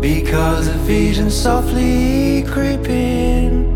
Because 0.00 0.68
a 0.68 0.78
vision 0.86 1.30
softly 1.30 2.42
creeping 2.44 3.75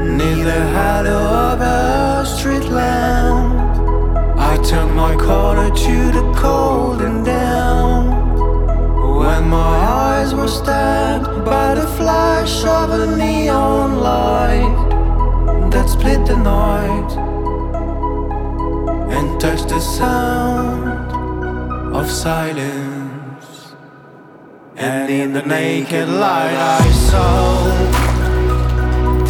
Near 0.00 0.44
the 0.44 0.62
hollow 0.72 1.24
of 1.52 1.60
a 1.60 2.24
street 2.24 2.64
lamp. 2.70 3.60
I 4.38 4.56
turned 4.64 4.94
my 4.96 5.14
collar 5.14 5.68
to 5.68 6.10
the 6.10 6.32
cold 6.34 7.02
and 7.02 7.22
down. 7.22 8.00
When 9.18 9.48
my 9.50 9.76
eyes 10.08 10.34
were 10.34 10.48
stabbed 10.48 11.44
by 11.44 11.74
the 11.74 11.86
flash 11.98 12.64
of 12.64 12.90
a 12.90 13.14
neon 13.14 14.00
light 14.00 15.70
that 15.70 15.86
split 15.88 16.24
the 16.26 16.36
night 16.36 17.10
and 19.14 19.38
touched 19.38 19.68
the 19.68 19.80
sound 19.80 21.12
of 21.94 22.10
silence. 22.10 23.74
And 24.76 25.10
in 25.10 25.34
the 25.34 25.42
naked 25.42 26.08
light, 26.08 26.56
I 26.56 26.90
saw 26.90 28.09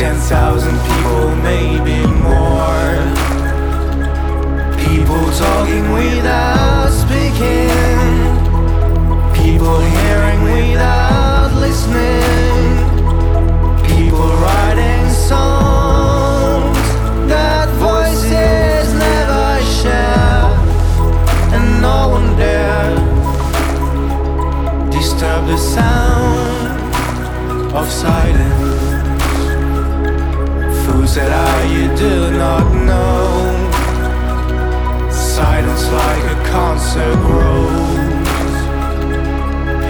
ten 0.00 0.16
thousand 0.16 0.78
people, 0.88 1.36
maybe 1.44 1.98
more. 2.24 2.96
People 4.84 5.24
talking 5.44 5.92
without 5.92 6.88
speaking. 6.88 7.68
People 9.34 9.78
hearing 9.78 10.40
without 10.42 11.52
listening. 11.64 12.78
People 13.90 14.30
writing 14.42 15.06
songs 15.10 16.78
that 17.28 17.68
voices 17.88 18.94
never 18.94 19.62
share. 19.80 20.48
And 21.54 21.82
no 21.82 22.08
one 22.16 22.38
dare 22.38 22.96
disturb 24.90 25.46
the 25.46 25.58
sound 25.58 26.80
of 27.76 27.86
silence. 27.90 28.69
That 31.12 31.32
I 31.32 31.64
you 31.64 31.88
do 31.96 32.30
not 32.38 32.72
know. 32.72 33.10
Silence 35.10 35.84
like 35.90 36.24
a 36.24 36.38
concert 36.48 37.16
grows. 37.26 38.56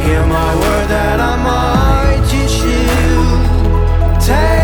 Hear 0.03 0.25
my 0.27 0.51
word 0.63 0.89
that 0.89 1.21
I 1.21 1.37
might 1.51 2.23
teach 2.27 2.57
you. 2.65 2.89
Take 4.19 4.60